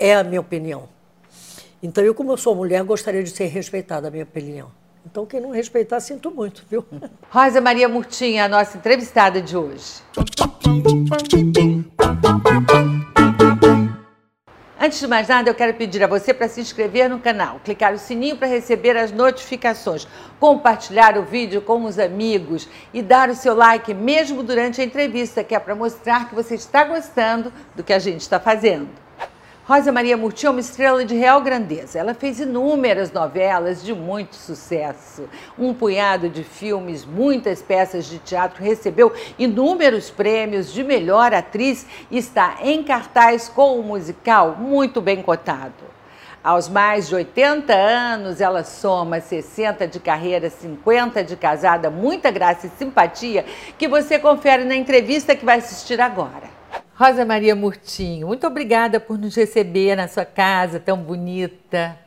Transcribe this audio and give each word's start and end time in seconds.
é 0.00 0.16
a 0.16 0.24
minha 0.24 0.40
opinião. 0.40 0.88
Então, 1.82 2.02
eu, 2.02 2.14
como 2.14 2.32
eu 2.32 2.36
sou 2.36 2.54
mulher, 2.54 2.82
gostaria 2.82 3.22
de 3.22 3.30
ser 3.30 3.46
respeitada 3.46 4.08
a 4.08 4.10
minha 4.10 4.24
opinião. 4.24 4.72
Então, 5.04 5.24
quem 5.24 5.40
não 5.40 5.50
respeitar, 5.50 6.00
sinto 6.00 6.30
muito, 6.30 6.64
viu? 6.68 6.84
Rosa 7.30 7.60
Maria 7.60 7.88
Murtinha, 7.88 8.46
a 8.46 8.48
nossa 8.48 8.76
entrevistada 8.76 9.40
de 9.40 9.56
hoje. 9.56 10.02
Antes 14.82 14.98
de 14.98 15.06
mais 15.06 15.28
nada, 15.28 15.48
eu 15.50 15.54
quero 15.54 15.74
pedir 15.74 16.02
a 16.02 16.06
você 16.06 16.32
para 16.32 16.48
se 16.48 16.60
inscrever 16.60 17.08
no 17.08 17.18
canal, 17.18 17.60
clicar 17.62 17.92
no 17.92 17.98
sininho 17.98 18.38
para 18.38 18.48
receber 18.48 18.96
as 18.96 19.12
notificações, 19.12 20.08
compartilhar 20.38 21.18
o 21.18 21.22
vídeo 21.22 21.60
com 21.60 21.84
os 21.84 21.98
amigos 21.98 22.66
e 22.92 23.02
dar 23.02 23.28
o 23.28 23.34
seu 23.34 23.54
like 23.54 23.92
mesmo 23.92 24.42
durante 24.42 24.80
a 24.80 24.84
entrevista, 24.84 25.44
que 25.44 25.54
é 25.54 25.58
para 25.58 25.74
mostrar 25.74 26.30
que 26.30 26.34
você 26.34 26.54
está 26.54 26.84
gostando 26.84 27.52
do 27.74 27.84
que 27.84 27.92
a 27.92 27.98
gente 27.98 28.22
está 28.22 28.40
fazendo. 28.40 28.88
Rosa 29.70 29.92
Maria 29.92 30.16
Murti 30.16 30.46
é 30.46 30.50
uma 30.50 30.58
estrela 30.58 31.04
de 31.04 31.14
real 31.14 31.40
grandeza. 31.42 31.96
Ela 31.96 32.12
fez 32.12 32.40
inúmeras 32.40 33.12
novelas 33.12 33.84
de 33.84 33.94
muito 33.94 34.34
sucesso, 34.34 35.28
um 35.56 35.72
punhado 35.72 36.28
de 36.28 36.42
filmes, 36.42 37.04
muitas 37.04 37.62
peças 37.62 38.06
de 38.06 38.18
teatro, 38.18 38.64
recebeu 38.64 39.12
inúmeros 39.38 40.10
prêmios 40.10 40.72
de 40.72 40.82
melhor 40.82 41.32
atriz 41.32 41.86
e 42.10 42.18
está 42.18 42.56
em 42.64 42.82
cartaz 42.82 43.48
com 43.48 43.78
um 43.78 43.82
musical 43.84 44.56
muito 44.58 45.00
bem 45.00 45.22
cotado. 45.22 45.84
Aos 46.42 46.68
mais 46.68 47.06
de 47.06 47.14
80 47.14 47.72
anos, 47.72 48.40
ela 48.40 48.64
soma 48.64 49.20
60 49.20 49.86
de 49.86 50.00
carreira, 50.00 50.50
50 50.50 51.22
de 51.22 51.36
casada, 51.36 51.88
muita 51.88 52.32
graça 52.32 52.66
e 52.66 52.70
simpatia 52.70 53.44
que 53.78 53.86
você 53.86 54.18
confere 54.18 54.64
na 54.64 54.74
entrevista 54.74 55.36
que 55.36 55.44
vai 55.44 55.58
assistir 55.58 56.00
agora. 56.00 56.59
Rosa 57.00 57.24
Maria 57.24 57.56
Murtinho, 57.56 58.26
muito 58.26 58.46
obrigada 58.46 59.00
por 59.00 59.16
nos 59.16 59.34
receber 59.34 59.96
na 59.96 60.06
sua 60.06 60.26
casa 60.26 60.78
tão 60.78 60.98
bonita. 60.98 61.98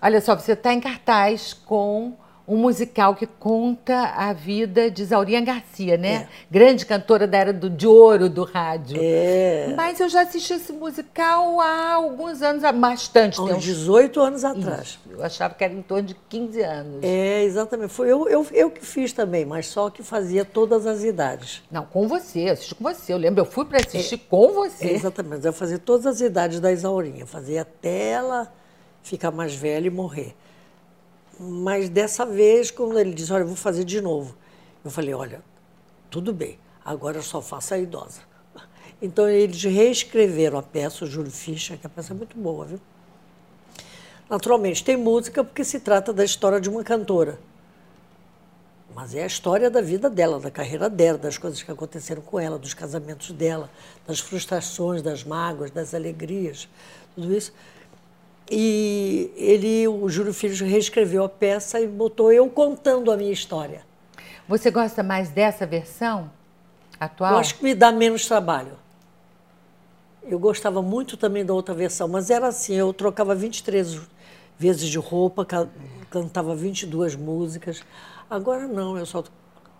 Olha 0.00 0.22
só, 0.22 0.34
você 0.34 0.52
está 0.52 0.72
em 0.72 0.80
cartaz 0.80 1.52
com 1.52 2.16
um 2.48 2.56
musical 2.56 3.14
que 3.14 3.26
conta 3.26 4.12
a 4.16 4.32
vida 4.32 4.88
de 4.88 5.04
Zaurinha 5.04 5.40
Garcia, 5.40 5.96
né? 5.96 6.14
É. 6.14 6.28
Grande 6.48 6.86
cantora 6.86 7.26
da 7.26 7.38
era 7.38 7.52
do, 7.52 7.68
de 7.68 7.88
ouro 7.88 8.28
do 8.28 8.44
rádio. 8.44 8.98
É. 9.00 9.74
Mas 9.76 9.98
eu 9.98 10.08
já 10.08 10.22
assisti 10.22 10.52
esse 10.52 10.72
musical 10.72 11.60
há 11.60 11.94
alguns 11.94 12.42
anos, 12.42 12.62
há 12.62 12.70
bastante 12.70 13.40
há 13.40 13.44
tempo. 13.44 13.56
Uns 13.56 13.64
18 13.64 14.20
anos 14.20 14.44
atrás. 14.44 14.86
Isso. 14.86 15.00
Eu 15.10 15.24
achava 15.24 15.54
que 15.54 15.64
era 15.64 15.74
em 15.74 15.82
torno 15.82 16.06
de 16.06 16.14
15 16.28 16.62
anos. 16.62 16.98
É, 17.02 17.42
exatamente. 17.42 17.92
Foi 17.92 18.10
eu, 18.10 18.28
eu, 18.28 18.46
eu 18.52 18.70
que 18.70 18.84
fiz 18.84 19.12
também, 19.12 19.44
mas 19.44 19.66
só 19.66 19.90
que 19.90 20.02
fazia 20.04 20.44
todas 20.44 20.86
as 20.86 21.02
idades. 21.02 21.62
Não, 21.70 21.84
com 21.84 22.06
você, 22.06 22.48
eu 22.48 22.52
assisti 22.52 22.74
com 22.76 22.84
você. 22.84 23.12
Eu 23.12 23.18
lembro, 23.18 23.40
eu 23.40 23.46
fui 23.46 23.64
para 23.64 23.78
assistir 23.78 24.14
é, 24.14 24.18
com 24.18 24.52
você. 24.52 24.86
É, 24.86 24.92
exatamente. 24.92 25.44
Eu 25.44 25.52
fazia 25.52 25.78
todas 25.78 26.06
as 26.06 26.20
idades 26.20 26.60
da 26.60 26.70
Isaurinha. 26.70 27.26
Fazia 27.26 27.62
até 27.62 28.10
ela 28.10 28.52
ficar 29.02 29.32
mais 29.32 29.54
velha 29.54 29.88
e 29.88 29.90
morrer. 29.90 30.34
Mas 31.38 31.88
dessa 31.88 32.24
vez, 32.24 32.70
quando 32.70 32.98
ele 32.98 33.12
disse, 33.12 33.32
olha, 33.32 33.44
vou 33.44 33.56
fazer 33.56 33.84
de 33.84 34.00
novo, 34.00 34.34
eu 34.84 34.90
falei, 34.90 35.12
olha, 35.12 35.42
tudo 36.10 36.32
bem, 36.32 36.58
agora 36.84 37.18
eu 37.18 37.22
só 37.22 37.42
faço 37.42 37.74
a 37.74 37.78
idosa. 37.78 38.20
Então 39.00 39.28
eles 39.28 39.62
reescreveram 39.62 40.58
a 40.58 40.62
peça, 40.62 41.04
o 41.04 41.08
Júlio 41.08 41.30
Fischer, 41.30 41.78
que 41.78 41.86
a 41.86 41.90
peça 41.90 42.14
é 42.14 42.16
muito 42.16 42.36
boa, 42.38 42.64
viu? 42.64 42.80
Naturalmente, 44.28 44.82
tem 44.82 44.96
música 44.96 45.44
porque 45.44 45.62
se 45.62 45.78
trata 45.80 46.12
da 46.12 46.24
história 46.24 46.60
de 46.60 46.68
uma 46.68 46.82
cantora. 46.82 47.38
Mas 48.94 49.14
é 49.14 49.22
a 49.22 49.26
história 49.26 49.70
da 49.70 49.82
vida 49.82 50.08
dela, 50.08 50.40
da 50.40 50.50
carreira 50.50 50.88
dela, 50.88 51.18
das 51.18 51.36
coisas 51.36 51.62
que 51.62 51.70
aconteceram 51.70 52.22
com 52.22 52.40
ela, 52.40 52.58
dos 52.58 52.72
casamentos 52.72 53.30
dela, 53.30 53.70
das 54.06 54.20
frustrações, 54.20 55.02
das 55.02 55.22
mágoas, 55.22 55.70
das 55.70 55.92
alegrias, 55.92 56.66
tudo 57.14 57.36
isso. 57.36 57.52
E 58.50 59.32
ele, 59.36 59.88
o 59.88 60.08
Júlio 60.08 60.32
Filho, 60.32 60.64
reescreveu 60.64 61.24
a 61.24 61.28
peça 61.28 61.80
e 61.80 61.86
botou 61.86 62.32
eu 62.32 62.48
contando 62.48 63.10
a 63.10 63.16
minha 63.16 63.32
história. 63.32 63.84
Você 64.48 64.70
gosta 64.70 65.02
mais 65.02 65.30
dessa 65.30 65.66
versão 65.66 66.30
atual? 67.00 67.32
Eu 67.32 67.38
acho 67.38 67.56
que 67.56 67.64
me 67.64 67.74
dá 67.74 67.90
menos 67.90 68.26
trabalho. 68.26 68.78
Eu 70.22 70.38
gostava 70.38 70.80
muito 70.80 71.16
também 71.16 71.44
da 71.44 71.52
outra 71.52 71.74
versão, 71.74 72.06
mas 72.08 72.30
era 72.30 72.48
assim, 72.48 72.74
eu 72.74 72.92
trocava 72.92 73.34
23 73.34 74.00
vezes 74.58 74.88
de 74.88 74.98
roupa, 74.98 75.46
cantava 76.10 76.54
22 76.54 77.14
músicas. 77.16 77.82
Agora 78.28 78.66
não, 78.66 78.96
eu 78.96 79.06
só 79.06 79.24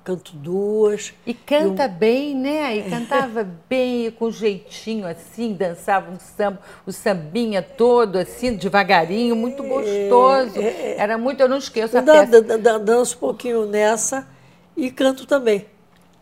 canto 0.07 0.37
duas. 0.37 1.13
E 1.27 1.35
canta 1.35 1.83
e 1.83 1.89
um... 1.89 1.93
bem, 1.93 2.35
né? 2.37 2.77
E 2.77 2.89
cantava 2.89 3.43
bem, 3.69 4.09
com 4.13 4.31
jeitinho 4.31 5.05
assim, 5.05 5.53
dançava 5.53 6.13
um 6.13 6.19
samba, 6.21 6.61
o 6.87 6.93
sambinha 6.93 7.61
todo 7.61 8.17
assim, 8.17 8.55
devagarinho, 8.55 9.35
muito 9.35 9.65
é, 9.65 9.69
gostoso. 9.69 10.61
É, 10.61 10.63
é, 10.63 10.97
Era 10.97 11.19
muito, 11.19 11.41
eu 11.41 11.49
não 11.49 11.59
esqueço 11.59 11.99
a 11.99 12.01
da, 12.01 12.13
peça. 12.13 12.41
Da, 12.41 12.57
da, 12.57 12.79
danço 12.79 13.17
um 13.17 13.19
pouquinho 13.19 13.67
nessa 13.67 14.29
e 14.77 14.93
canto 14.93 15.27
também. 15.27 15.67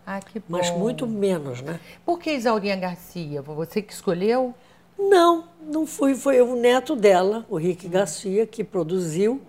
Ah, 0.06 0.18
que 0.20 0.38
bom. 0.38 0.46
Mas 0.48 0.70
muito 0.70 1.06
menos, 1.06 1.60
né? 1.60 1.78
Por 2.06 2.18
que 2.18 2.32
Isaurinha 2.32 2.76
Garcia? 2.76 3.42
Você 3.42 3.82
que 3.82 3.92
escolheu? 3.92 4.54
Não, 4.98 5.44
não 5.60 5.86
fui. 5.86 6.14
Foi 6.14 6.40
o 6.40 6.56
neto 6.56 6.96
dela, 6.96 7.44
o 7.50 7.56
Rick 7.56 7.86
Garcia, 7.86 8.46
que 8.46 8.64
produziu. 8.64 9.42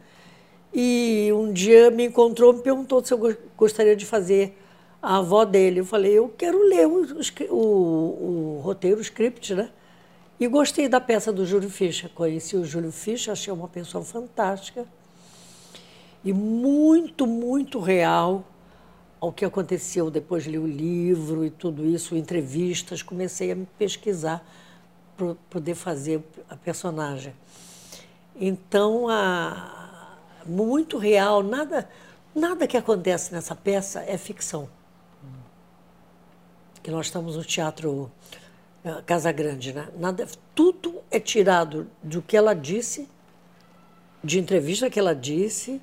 E 0.78 1.32
um 1.32 1.54
dia 1.54 1.90
me 1.90 2.04
encontrou, 2.06 2.52
me 2.52 2.62
perguntou 2.62 3.02
se 3.02 3.14
eu 3.14 3.38
gostaria 3.56 3.96
de 3.96 4.06
fazer 4.06 4.58
a 5.02 5.20
avó 5.20 5.46
dele. 5.46 5.80
Eu 5.80 5.86
falei, 5.86 6.12
eu 6.12 6.28
quero 6.28 6.62
ler 6.68 6.86
o, 6.86 7.06
o, 7.50 7.56
o, 7.56 8.60
roteiro, 8.62 8.98
o 8.98 9.02
script, 9.02 9.56
né? 9.56 9.70
E 10.38 10.46
gostei 10.50 10.90
da 10.90 11.00
peça 11.00 11.32
do 11.32 11.46
Júlio 11.46 11.70
Fischer. 11.70 12.10
Conheci 12.10 12.58
o 12.58 12.66
Júlio 12.66 12.92
Fischer, 12.92 13.32
achei 13.32 13.54
uma 13.54 13.70
pessoa 13.70 14.04
fantástica 14.04 14.86
e 16.26 16.34
muito, 16.34 17.26
muito 17.26 17.80
real 17.80 18.44
ao 19.22 19.32
que 19.32 19.46
aconteceu. 19.46 20.12
Depois 20.12 20.46
li 20.46 20.58
o 20.58 20.68
livro 20.68 21.46
e 21.46 21.50
tudo 21.52 21.86
isso, 21.86 22.18
entrevistas, 22.18 23.02
comecei 23.02 23.50
a 23.50 23.56
me 23.56 23.66
pesquisar 23.80 24.46
para 25.16 25.36
poder 25.50 25.76
fazer 25.76 26.22
a 26.50 26.58
personagem. 26.58 27.34
Então, 28.36 29.08
a, 29.08 29.85
muito 30.46 30.98
real, 30.98 31.42
nada, 31.42 31.90
nada 32.34 32.68
que 32.68 32.78
acontece 32.78 33.34
nessa 33.34 33.56
peça 33.56 34.04
é 34.08 34.18
ficção. 34.18 34.70
Que 36.84 36.92
nós 36.92 37.08
estamos 37.08 37.36
no 37.36 37.44
teatro 37.44 38.12
uh, 38.84 39.04
Casa 39.06 39.32
Grande, 39.32 39.74
né? 39.74 39.88
Nada, 39.98 40.28
tudo 40.54 41.02
é 41.10 41.20
tirado 41.20 41.88
do 42.04 42.22
que 42.22 42.38
ela 42.38 42.54
disse, 42.54 43.10
de 44.24 44.40
entrevista 44.40 44.90
que 44.90 45.00
ela 45.00 45.16
disse 45.16 45.82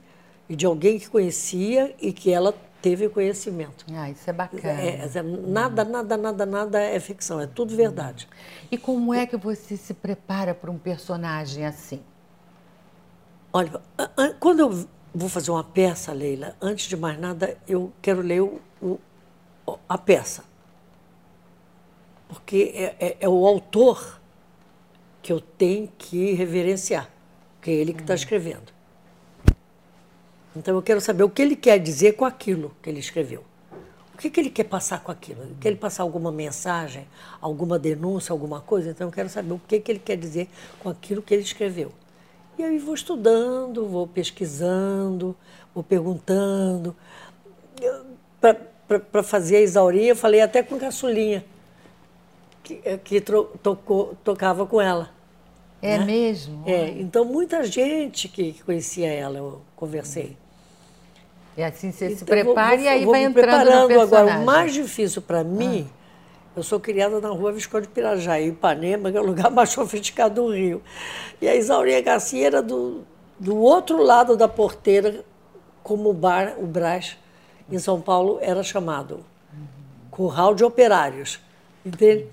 e 0.48 0.54
de 0.54 0.66
alguém 0.66 0.98
que 0.98 1.08
conhecia 1.08 1.94
e 2.00 2.12
que 2.12 2.30
ela 2.30 2.54
teve 2.82 3.08
conhecimento. 3.08 3.86
Ah, 3.94 4.10
isso 4.10 4.28
é 4.28 4.32
bacana. 4.32 4.80
É, 4.80 5.08
é, 5.14 5.22
nada, 5.22 5.84
nada, 5.84 6.16
nada, 6.16 6.44
nada 6.44 6.80
é 6.80 6.98
ficção, 6.98 7.40
é 7.40 7.46
tudo 7.46 7.76
verdade. 7.76 8.28
E 8.70 8.76
como 8.76 9.14
é 9.14 9.24
que 9.24 9.36
você 9.36 9.76
se 9.76 9.94
prepara 9.94 10.52
para 10.52 10.70
um 10.70 10.78
personagem 10.78 11.64
assim? 11.64 12.02
Olha, 13.52 13.82
quando 14.40 14.60
eu 14.60 14.88
vou 15.14 15.28
fazer 15.28 15.50
uma 15.50 15.62
peça, 15.62 16.12
Leila, 16.12 16.56
antes 16.60 16.88
de 16.88 16.96
mais 16.96 17.18
nada, 17.20 17.58
eu 17.68 17.92
quero 18.00 18.22
ler 18.22 18.40
o, 18.40 18.58
o, 18.80 18.98
a 19.86 19.98
peça. 19.98 20.42
Porque 22.28 22.72
é, 22.74 22.96
é, 22.98 23.16
é, 23.20 23.28
o 23.28 23.46
autor 23.46 24.18
que 25.20 25.30
eu 25.30 25.38
tenho 25.38 25.86
que 25.98 26.32
reverenciar, 26.32 27.10
que 27.60 27.70
é 27.70 27.74
ele 27.74 27.92
que 27.92 28.00
está 28.00 28.14
escrevendo. 28.14 28.72
Então 30.56 30.74
eu 30.74 30.82
quero 30.82 31.00
saber 31.00 31.22
o 31.22 31.28
que 31.28 31.42
ele 31.42 31.54
quer 31.54 31.78
dizer 31.78 32.12
com 32.14 32.24
aquilo 32.24 32.74
que 32.80 32.88
ele 32.88 33.00
escreveu. 33.00 33.44
O 34.14 34.18
que, 34.18 34.30
que 34.30 34.40
ele 34.40 34.50
quer 34.50 34.64
passar 34.64 35.02
com 35.02 35.12
aquilo? 35.12 35.56
Quer 35.60 35.68
ele 35.68 35.76
passar 35.76 36.04
alguma 36.04 36.32
mensagem, 36.32 37.06
alguma 37.40 37.78
denúncia, 37.78 38.32
alguma 38.32 38.62
coisa? 38.62 38.90
Então 38.90 39.08
eu 39.08 39.12
quero 39.12 39.28
saber 39.28 39.52
o 39.52 39.60
que, 39.68 39.78
que 39.78 39.92
ele 39.92 39.98
quer 39.98 40.16
dizer 40.16 40.48
com 40.80 40.88
aquilo 40.88 41.20
que 41.20 41.34
ele 41.34 41.42
escreveu. 41.42 41.92
E 42.58 42.62
aí 42.62 42.78
vou 42.78 42.94
estudando, 42.94 43.86
vou 43.86 44.06
pesquisando, 44.06 45.36
vou 45.74 45.82
perguntando. 45.82 46.94
Para 48.40 49.22
fazer 49.22 49.56
a 49.56 49.60
Isaurinha, 49.60 50.10
eu 50.10 50.16
falei 50.16 50.40
até 50.40 50.62
com 50.62 50.78
Caçulinha, 50.78 51.44
que, 52.62 52.76
que 52.98 53.20
tocou, 53.20 54.14
tocava 54.22 54.66
com 54.66 54.80
ela. 54.80 55.10
É 55.80 55.98
né? 55.98 56.04
mesmo? 56.04 56.62
É, 56.66 56.90
então 56.90 57.24
muita 57.24 57.64
gente 57.64 58.28
que, 58.28 58.52
que 58.52 58.62
conhecia 58.62 59.08
ela, 59.08 59.38
eu 59.38 59.62
conversei. 59.74 60.36
E 61.56 61.62
assim 61.62 61.90
você 61.90 62.06
então, 62.06 62.18
se 62.18 62.24
prepara 62.24 62.76
vou, 62.76 62.84
e 62.84 62.88
aí 62.88 63.04
vai 63.04 63.24
entrando 63.24 63.34
preparando 63.34 63.94
no 63.94 64.00
agora. 64.00 64.38
O 64.38 64.44
mais 64.44 64.72
difícil 64.72 65.20
para 65.22 65.42
mim 65.42 65.88
ah 65.90 66.01
eu 66.54 66.62
sou 66.62 66.78
criada 66.78 67.20
na 67.20 67.28
rua 67.28 67.52
Visconde 67.52 67.86
de 67.86 67.92
Pirajaí, 67.92 68.48
Ipanema, 68.48 69.10
que 69.10 69.16
é 69.16 69.20
o 69.20 69.24
lugar 69.24 69.50
mais 69.52 69.70
sofisticado 69.70 70.42
do 70.42 70.52
Rio. 70.52 70.82
E 71.40 71.48
a 71.48 71.54
Isaurinha 71.54 72.00
Garcia 72.00 72.46
era 72.46 72.62
do, 72.62 73.04
do 73.38 73.56
outro 73.56 74.02
lado 74.02 74.36
da 74.36 74.48
porteira, 74.48 75.24
como 75.82 76.10
o 76.10 76.12
bar, 76.12 76.54
o 76.58 76.66
Brás, 76.66 77.16
em 77.70 77.78
São 77.78 78.00
Paulo, 78.00 78.38
era 78.40 78.62
chamado. 78.62 79.24
Curral 80.10 80.54
de 80.54 80.62
Operários. 80.62 81.40
Entende? 81.84 82.26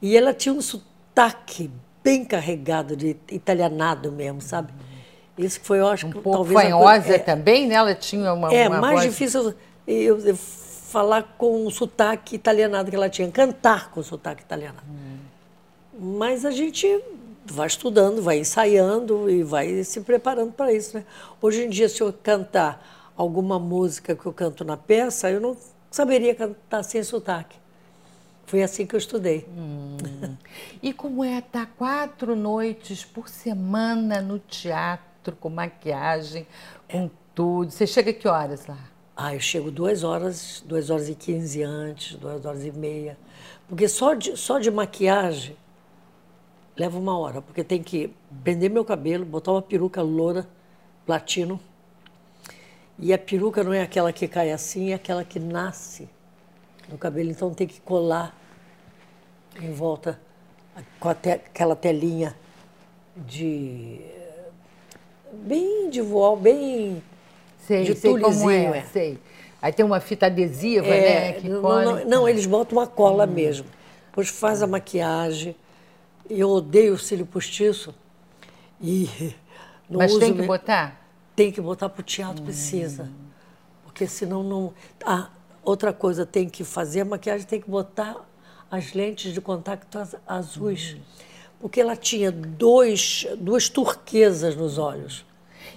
E 0.00 0.16
ela 0.16 0.32
tinha 0.32 0.54
um 0.54 0.60
sotaque 0.60 1.70
bem 2.02 2.24
carregado 2.24 2.96
de 2.96 3.16
italianado 3.30 4.10
mesmo, 4.10 4.40
sabe? 4.40 4.72
Isso 5.36 5.60
que 5.60 5.66
foi, 5.66 5.80
eu 5.80 5.86
acho, 5.86 6.06
um 6.06 6.10
que 6.10 6.18
pouco 6.18 6.38
talvez... 6.38 6.60
fanhosa 6.60 7.14
é, 7.14 7.18
também, 7.18 7.66
né? 7.66 7.74
Ela 7.74 7.94
tinha 7.94 8.32
uma 8.32 8.52
É, 8.52 8.68
uma 8.68 8.80
mais 8.80 9.00
voz... 9.00 9.10
difícil 9.10 9.54
eu, 9.86 10.18
eu 10.18 10.36
falar 10.88 11.34
com 11.36 11.66
o 11.66 11.70
sotaque 11.70 12.36
italianado 12.36 12.90
que 12.90 12.96
ela 12.96 13.10
tinha, 13.10 13.30
cantar 13.30 13.90
com 13.90 14.00
o 14.00 14.04
sotaque 14.04 14.42
italianado. 14.42 14.86
Hum. 14.88 15.18
Mas 16.18 16.44
a 16.44 16.50
gente 16.50 16.86
vai 17.44 17.66
estudando, 17.66 18.22
vai 18.22 18.38
ensaiando 18.38 19.28
e 19.28 19.42
vai 19.42 19.82
se 19.82 20.00
preparando 20.00 20.52
para 20.52 20.72
isso, 20.72 20.96
né? 20.96 21.04
Hoje 21.40 21.64
em 21.64 21.68
dia, 21.68 21.88
se 21.88 22.00
eu 22.00 22.12
cantar 22.12 23.12
alguma 23.16 23.58
música 23.58 24.14
que 24.14 24.26
eu 24.26 24.32
canto 24.32 24.64
na 24.64 24.76
peça, 24.76 25.30
eu 25.30 25.40
não 25.40 25.56
saberia 25.90 26.34
cantar 26.34 26.82
sem 26.82 27.02
sotaque. 27.02 27.56
Foi 28.44 28.62
assim 28.62 28.86
que 28.86 28.94
eu 28.94 28.98
estudei. 28.98 29.46
Hum. 29.48 29.96
E 30.80 30.92
como 30.92 31.24
é 31.24 31.38
estar 31.38 31.66
quatro 31.76 32.36
noites 32.36 33.04
por 33.04 33.28
semana 33.28 34.20
no 34.20 34.38
teatro, 34.38 35.34
com 35.40 35.48
maquiagem, 35.48 36.46
com 36.88 37.06
é. 37.06 37.10
tudo? 37.34 37.72
Você 37.72 37.86
chega 37.86 38.12
que 38.12 38.28
horas 38.28 38.66
lá? 38.66 38.95
Ah, 39.16 39.34
eu 39.34 39.40
chego 39.40 39.70
duas 39.70 40.04
horas, 40.04 40.62
duas 40.66 40.90
horas 40.90 41.08
e 41.08 41.14
quinze 41.14 41.62
antes, 41.62 42.16
duas 42.16 42.44
horas 42.44 42.64
e 42.66 42.70
meia. 42.70 43.16
Porque 43.66 43.88
só 43.88 44.12
de, 44.12 44.36
só 44.36 44.58
de 44.58 44.70
maquiagem 44.70 45.56
leva 46.76 46.98
uma 46.98 47.18
hora, 47.18 47.40
porque 47.40 47.64
tem 47.64 47.82
que 47.82 48.14
prender 48.44 48.70
meu 48.70 48.84
cabelo, 48.84 49.24
botar 49.24 49.52
uma 49.52 49.62
peruca 49.62 50.02
loura, 50.02 50.46
platino. 51.06 51.58
E 52.98 53.12
a 53.12 53.18
peruca 53.18 53.64
não 53.64 53.72
é 53.72 53.80
aquela 53.80 54.12
que 54.12 54.28
cai 54.28 54.52
assim, 54.52 54.90
é 54.90 54.94
aquela 54.94 55.24
que 55.24 55.38
nasce 55.38 56.08
no 56.88 56.98
cabelo. 56.98 57.30
Então 57.30 57.54
tem 57.54 57.66
que 57.66 57.80
colar 57.80 58.36
em 59.60 59.72
volta 59.72 60.20
com 61.00 61.14
te, 61.14 61.30
aquela 61.30 61.74
telinha 61.74 62.36
de. 63.16 64.00
bem 65.32 65.88
de 65.88 66.02
voal, 66.02 66.36
bem. 66.36 67.02
Sei, 67.66 67.84
de 67.84 67.94
sei 67.96 68.18
como 68.18 68.50
é, 68.50 68.78
é, 68.78 68.82
sei. 68.92 69.18
Aí 69.60 69.72
tem 69.72 69.84
uma 69.84 69.98
fita 69.98 70.26
adesiva, 70.26 70.86
é, 70.86 71.00
né? 71.00 71.32
Que 71.40 71.48
não, 71.48 71.60
não, 71.60 72.04
não, 72.04 72.28
eles 72.28 72.46
botam 72.46 72.78
uma 72.78 72.86
cola 72.86 73.24
hum. 73.24 73.32
mesmo. 73.32 73.66
Depois 74.06 74.28
faz 74.28 74.62
a 74.62 74.66
maquiagem. 74.66 75.56
Eu 76.28 76.50
odeio 76.50 76.94
o 76.94 76.98
cílio 76.98 77.26
postiço. 77.26 77.94
E 78.80 79.34
Mas 79.90 80.12
uso, 80.12 80.20
tem 80.20 80.34
que 80.34 80.42
botar? 80.42 81.06
Tem 81.34 81.52
que 81.52 81.60
botar 81.60 81.88
para 81.88 82.00
o 82.00 82.04
teatro, 82.04 82.42
hum. 82.42 82.46
precisa. 82.46 83.10
Porque 83.84 84.06
senão 84.06 84.42
não. 84.42 84.72
Ah, 85.04 85.30
outra 85.64 85.92
coisa, 85.92 86.24
tem 86.24 86.48
que 86.48 86.62
fazer 86.62 87.00
a 87.00 87.04
maquiagem, 87.04 87.46
tem 87.46 87.60
que 87.60 87.68
botar 87.68 88.16
as 88.70 88.92
lentes 88.92 89.32
de 89.32 89.40
contato 89.40 89.86
azuis. 90.26 90.96
Hum. 90.96 91.00
Porque 91.60 91.80
ela 91.80 91.96
tinha 91.96 92.30
dois, 92.30 93.26
duas 93.38 93.68
turquesas 93.68 94.54
nos 94.54 94.78
olhos. 94.78 95.24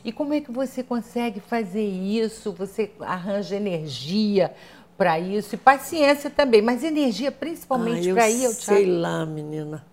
E 0.03 0.12
como 0.12 0.33
é 0.33 0.41
que 0.41 0.51
você 0.51 0.83
consegue 0.83 1.39
fazer 1.39 1.86
isso? 1.86 2.51
Você 2.53 2.91
arranja 3.00 3.56
energia 3.56 4.53
para 4.97 5.19
isso 5.19 5.56
e 5.56 5.57
paciência 5.57 6.30
também, 6.30 6.62
mas 6.62 6.83
energia 6.83 7.31
principalmente 7.31 8.09
ah, 8.09 8.13
para 8.13 8.30
ir 8.30 8.45
ao 8.45 8.53
teatro? 8.53 8.75
Sei 8.75 8.86
lá, 8.86 9.25
menina. 9.25 9.86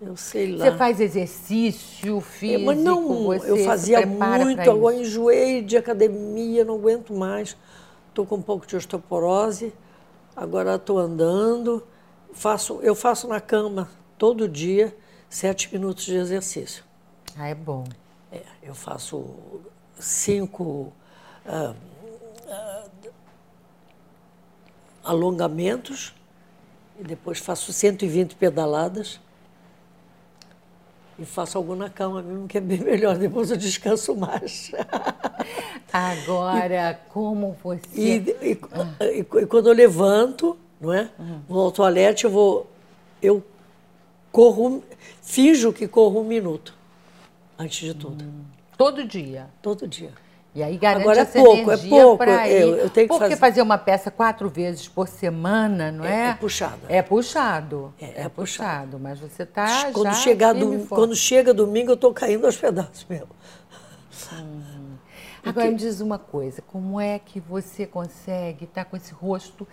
Eu 0.00 0.16
sei 0.16 0.54
lá. 0.54 0.64
Você 0.64 0.76
faz 0.76 1.00
exercício 1.00 2.20
físico? 2.20 2.62
É, 2.62 2.64
mas 2.64 2.78
não, 2.78 3.34
eu 3.34 3.56
fazia 3.64 4.06
muito, 4.06 4.70
agora 4.70 4.94
enjoei 4.94 5.62
de 5.62 5.76
academia, 5.76 6.64
não 6.64 6.76
aguento 6.76 7.12
mais. 7.12 7.56
Estou 8.08 8.24
com 8.24 8.36
um 8.36 8.42
pouco 8.42 8.66
de 8.66 8.76
osteoporose, 8.76 9.72
agora 10.36 10.76
estou 10.76 10.98
andando. 10.98 11.82
Faço, 12.32 12.78
eu 12.82 12.94
faço 12.94 13.26
na 13.26 13.40
cama 13.40 13.88
todo 14.16 14.48
dia 14.48 14.94
sete 15.28 15.72
minutos 15.72 16.04
de 16.04 16.14
exercício. 16.14 16.84
Ah, 17.36 17.48
é 17.48 17.54
bom. 17.54 17.84
É, 18.30 18.42
eu 18.62 18.74
faço 18.74 19.24
cinco 19.98 20.92
uh, 21.46 21.74
uh, 22.46 23.10
alongamentos 25.02 26.14
e 27.00 27.04
depois 27.04 27.38
faço 27.38 27.72
120 27.72 28.36
pedaladas 28.36 29.18
e 31.18 31.24
faço 31.24 31.58
algo 31.58 31.74
na 31.74 31.88
cama 31.88 32.22
mesmo, 32.22 32.46
que 32.46 32.58
é 32.58 32.60
bem 32.60 32.78
melhor, 32.78 33.16
depois 33.16 33.50
eu 33.50 33.56
descanso 33.56 34.14
mais. 34.14 34.70
Agora, 35.92 36.92
e, 36.92 37.10
como 37.10 37.56
você. 37.62 37.80
E, 37.92 38.16
e, 38.42 38.60
ah. 38.72 39.04
e, 39.04 39.24
quando 39.24 39.68
eu 39.68 39.74
levanto, 39.74 40.56
não 40.80 40.92
é? 40.92 41.10
Uhum. 41.18 41.40
Vou 41.48 41.64
ao 41.64 41.72
toalete, 41.72 42.24
eu 42.24 42.30
vou. 42.30 42.70
Eu 43.20 43.42
corro, 44.30 44.84
finjo 45.22 45.72
que 45.72 45.88
corro 45.88 46.20
um 46.20 46.24
minuto 46.24 46.77
antes 47.58 47.78
de 47.78 47.94
tudo. 47.94 48.24
Hum. 48.24 48.44
Todo 48.76 49.04
dia? 49.04 49.48
Todo 49.60 49.86
dia. 49.88 50.12
E 50.54 50.62
aí 50.62 50.76
garante 50.76 51.02
Agora 51.02 51.20
é 51.20 51.24
pouco, 51.24 51.70
é 51.70 51.76
pouco. 51.76 52.24
Eu, 52.24 52.76
eu 52.76 52.90
tenho 52.90 53.06
que 53.06 53.14
Porque 53.14 53.24
fazer... 53.24 53.36
fazer 53.36 53.62
uma 53.62 53.76
peça 53.76 54.10
quatro 54.10 54.48
vezes 54.48 54.88
por 54.88 55.06
semana, 55.06 55.92
não 55.92 56.04
é? 56.04 56.28
É, 56.28 56.30
é 56.30 56.34
puxado. 56.34 56.80
É 56.88 57.02
puxado. 57.02 57.94
É, 58.00 58.04
é, 58.04 58.22
é 58.22 58.28
puxado. 58.28 58.98
Mas 58.98 59.20
você 59.20 59.42
está 59.42 59.92
quando 59.92 60.06
já 60.06 60.12
chegar 60.14 60.54
do, 60.54 60.86
Quando 60.86 61.14
chega 61.14 61.52
domingo, 61.52 61.90
eu 61.90 61.94
estou 61.94 62.12
caindo 62.12 62.46
aos 62.46 62.56
pedaços 62.56 63.04
mesmo. 63.08 63.28
Hum. 64.32 64.96
Agora 65.44 65.70
me 65.70 65.76
diz 65.76 66.00
uma 66.00 66.18
coisa, 66.18 66.62
como 66.62 67.00
é 67.00 67.18
que 67.18 67.40
você 67.40 67.86
consegue 67.86 68.64
estar 68.64 68.84
tá 68.84 68.90
com 68.90 68.96
esse 68.96 69.12
rosto 69.12 69.66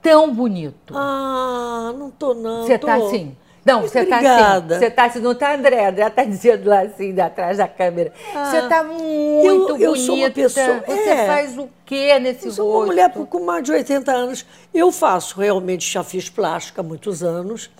tão 0.00 0.32
bonito? 0.32 0.94
Ah, 0.96 1.92
não 1.98 2.10
tô 2.10 2.34
não. 2.34 2.64
Você 2.64 2.74
está 2.74 2.94
assim? 2.94 3.36
Não, 3.68 3.82
você 3.82 4.00
está 4.00 4.16
assim. 4.16 4.68
Você 4.68 4.86
está 4.86 5.04
assim, 5.04 5.20
não 5.20 5.32
está 5.32 5.54
André? 5.54 5.86
André 5.86 6.06
está 6.06 6.24
dizendo 6.24 6.68
lá 6.68 6.80
assim, 6.80 7.20
atrás 7.20 7.58
da 7.58 7.68
câmera. 7.68 8.12
Ah, 8.34 8.50
você 8.50 8.58
está 8.58 8.82
muito 8.82 9.04
eu, 9.46 9.66
bonita. 9.66 9.84
Eu 9.84 9.96
sou 9.96 10.16
uma 10.16 10.30
pessoa. 10.30 10.84
Você 10.86 11.08
é, 11.10 11.26
faz 11.26 11.58
o 11.58 11.68
quê 11.84 12.18
nesse 12.18 12.46
eu 12.46 12.52
sou 12.52 12.66
rosto? 12.66 12.78
uma 12.78 12.86
mulher 12.86 13.12
com 13.12 13.44
mais 13.44 13.62
de 13.62 13.72
80 13.72 14.10
anos. 14.10 14.46
Eu 14.72 14.90
faço, 14.90 15.38
realmente, 15.38 15.90
já 15.90 16.02
fiz 16.02 16.30
plástica 16.30 16.80
há 16.80 16.84
muitos 16.84 17.22
anos. 17.22 17.70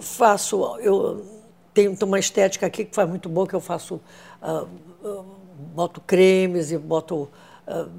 Faço, 0.00 0.78
eu 0.80 1.26
tenho 1.74 1.96
uma 2.04 2.18
estética 2.18 2.66
aqui 2.66 2.84
que 2.84 2.94
faz 2.94 3.08
muito 3.08 3.28
boa, 3.28 3.46
que 3.46 3.54
eu 3.54 3.60
faço, 3.60 4.00
uh, 4.40 4.68
uh, 5.06 5.24
boto 5.74 6.00
cremes 6.00 6.70
e 6.70 6.78
boto 6.78 7.28
uh, 7.66 7.90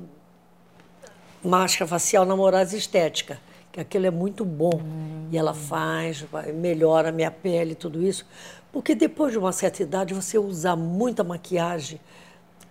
máscara 1.44 1.88
facial 1.88 2.26
namorada 2.26 2.76
estética 2.76 3.38
que 3.74 3.80
aquilo 3.80 4.06
é 4.06 4.12
muito 4.12 4.46
bom. 4.46 4.76
Hum. 4.76 5.28
E 5.32 5.38
ela 5.38 5.54
faz, 5.54 6.24
melhora 6.54 7.10
a 7.10 7.12
minha 7.12 7.32
pele, 7.32 7.74
tudo 7.74 8.02
isso. 8.02 8.26
Porque 8.72 8.94
depois 8.94 9.32
de 9.32 9.40
uma 9.40 9.52
certa 9.52 9.82
idade, 9.82 10.14
você 10.14 10.38
usar 10.38 10.76
muita 10.76 11.24
maquiagem, 11.24 12.00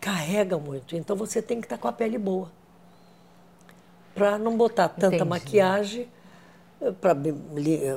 carrega 0.00 0.56
muito. 0.56 0.96
Então 0.96 1.16
você 1.16 1.42
tem 1.42 1.60
que 1.60 1.66
estar 1.66 1.76
com 1.76 1.88
a 1.88 1.92
pele 1.92 2.16
boa. 2.16 2.48
Para 4.14 4.38
não 4.38 4.56
botar 4.56 4.88
tanta 4.88 5.16
Entendi. 5.16 5.24
maquiagem, 5.28 6.08
eh, 6.80 6.92
para, 6.92 7.12
eh, 7.12 7.96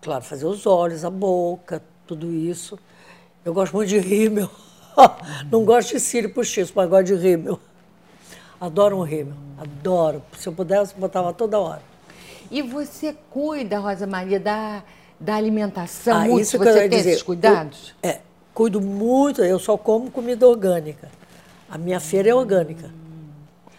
claro, 0.00 0.24
fazer 0.24 0.46
os 0.46 0.66
olhos, 0.66 1.04
a 1.04 1.10
boca, 1.10 1.82
tudo 2.06 2.32
isso. 2.32 2.76
Eu 3.44 3.54
gosto 3.54 3.74
muito 3.74 3.88
de 3.88 3.98
rímel. 3.98 4.50
Não 5.50 5.64
gosto 5.64 5.92
de 5.92 6.00
cílio 6.00 6.32
postiço, 6.34 6.72
mas 6.76 6.88
gosto 6.88 7.06
de 7.06 7.14
rímel. 7.14 7.58
Adoro 8.60 8.98
um 8.98 9.02
rímel, 9.02 9.34
adoro. 9.58 10.22
Se 10.38 10.48
eu 10.48 10.52
pudesse, 10.52 10.94
botava 10.94 11.32
toda 11.32 11.58
hora. 11.58 11.91
E 12.52 12.60
você 12.60 13.16
cuida, 13.30 13.78
Rosa 13.78 14.06
Maria, 14.06 14.38
da, 14.38 14.82
da 15.18 15.36
alimentação? 15.36 16.14
Ah, 16.14 16.20
muito? 16.20 16.42
Isso 16.42 16.58
que 16.58 16.64
você 16.64 16.70
eu 16.70 16.74
tem 16.74 16.90
dizer, 16.90 17.10
esses 17.12 17.22
cuidados? 17.22 17.94
Eu, 18.02 18.10
é, 18.10 18.20
cuido 18.52 18.78
muito, 18.78 19.42
eu 19.42 19.58
só 19.58 19.78
como 19.78 20.10
comida 20.10 20.46
orgânica. 20.46 21.10
A 21.70 21.78
minha 21.78 21.98
feira 21.98 22.28
é 22.28 22.34
orgânica. 22.34 22.90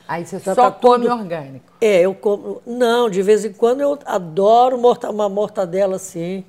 Aí 0.08 0.26
você 0.26 0.38
então, 0.38 0.56
só 0.56 0.72
tá 0.72 0.72
come 0.72 1.06
tudo, 1.06 1.20
orgânico? 1.20 1.72
É, 1.80 2.02
eu 2.02 2.16
como. 2.16 2.64
Não, 2.66 3.08
de 3.12 3.22
vez 3.22 3.46
em 3.46 3.54
quando 3.54 3.82
eu 3.82 4.00
adoro 4.08 4.76
morta, 4.80 5.12
uma 5.12 5.30
mortadela 5.30 5.98
assim, 5.98 6.44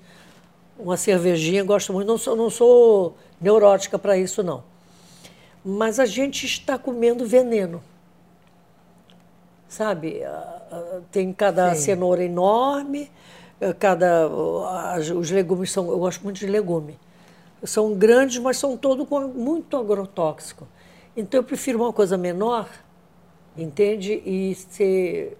uma 0.79 0.97
cervejinha, 0.97 1.63
gosto 1.63 1.93
muito. 1.93 2.09
Não 2.09 2.17
sou, 2.17 2.35
não 2.35 2.49
sou 2.49 3.19
neurótica 3.39 3.99
para 3.99 4.17
isso, 4.17 4.43
não. 4.43 4.65
Mas 5.63 6.01
a 6.01 6.07
gente 6.07 6.47
está 6.47 6.79
comendo 6.79 7.27
veneno 7.27 7.83
sabe? 9.75 10.23
Tem 11.11 11.33
cada 11.33 11.75
Sim. 11.75 11.83
cenoura 11.83 12.23
enorme, 12.23 13.11
ah, 13.61 13.75
cada 13.75 14.29
os 14.29 15.31
legumes 15.31 15.71
são, 15.71 15.89
eu 15.91 15.99
gosto 15.99 16.23
muito 16.23 16.39
de 16.39 16.47
legume. 16.47 16.99
São 17.63 17.95
grandes, 17.95 18.39
mas 18.39 18.59
são 18.59 18.77
todos 18.77 19.09
muito 19.35 19.77
agrotóxicos. 19.77 20.69
Então 21.17 21.41
eu 21.41 21.45
prefiro 21.45 21.79
uma 21.79 21.93
coisa 21.93 22.19
menor, 22.19 22.69
entende? 23.57 24.23
E 24.25 24.55
ser 24.55 25.39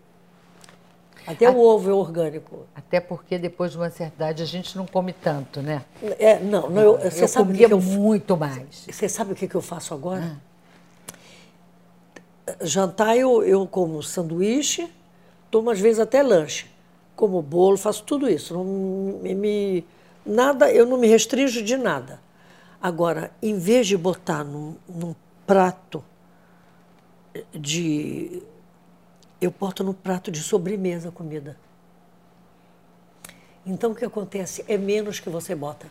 até 1.27 1.51
o 1.51 1.59
ovo 1.59 1.91
é 1.91 1.93
orgânico. 1.93 2.67
Até 2.75 3.01
porque 3.01 3.39
depois 3.39 3.73
de 3.73 3.79
uma 3.79 3.91
certa 3.91 4.15
idade 4.17 4.43
a 4.43 4.47
gente 4.47 4.77
não 4.77 4.87
come 4.87 5.13
tanto, 5.13 5.61
né? 5.61 5.85
É, 6.19 6.39
não, 6.39 6.71
não 6.71 6.83
eu, 6.83 6.99
você 6.99 7.25
eu 7.25 7.29
sabe 7.29 7.47
comia 7.49 7.67
que 7.67 7.75
eu, 7.75 7.81
muito 7.81 8.37
mais. 8.37 8.87
Você 8.91 9.09
sabe 9.09 9.33
o 9.33 9.35
que, 9.35 9.49
que 9.49 9.55
eu 9.55 9.63
faço 9.63 9.93
agora? 9.93 10.39
Ah 10.41 10.55
jantar 12.61 13.17
eu, 13.17 13.43
eu 13.43 13.67
como 13.67 14.03
sanduíche, 14.03 14.91
tomo 15.55 15.71
às 15.71 15.79
vezes 15.79 16.01
até 16.01 16.21
lanche. 16.21 16.67
como 17.15 17.41
bolo, 17.41 17.77
faço 17.77 18.03
tudo 18.03 18.29
isso. 18.29 18.55
Não 18.55 18.65
me, 18.65 19.87
nada, 20.27 20.69
eu 20.73 20.85
não 20.85 20.99
me 20.99 21.07
restringo 21.07 21.63
de 21.63 21.77
nada. 21.77 22.21
Agora, 22.83 23.31
em 23.41 23.57
vez 23.57 23.87
de 23.87 23.97
botar 23.97 24.43
num, 24.43 24.75
num 24.89 25.15
prato 25.47 26.05
de. 27.55 28.43
Eu 29.41 29.53
boto 29.53 29.85
no 29.85 29.95
prato 29.95 30.33
de 30.33 30.41
sobremesa 30.41 31.11
a 31.11 31.13
comida. 31.13 31.57
Então, 33.65 33.93
o 33.93 33.95
que 33.95 34.05
acontece? 34.05 34.65
É 34.67 34.77
menos 34.77 35.21
que 35.21 35.31
você 35.31 35.55
bota. 35.55 35.87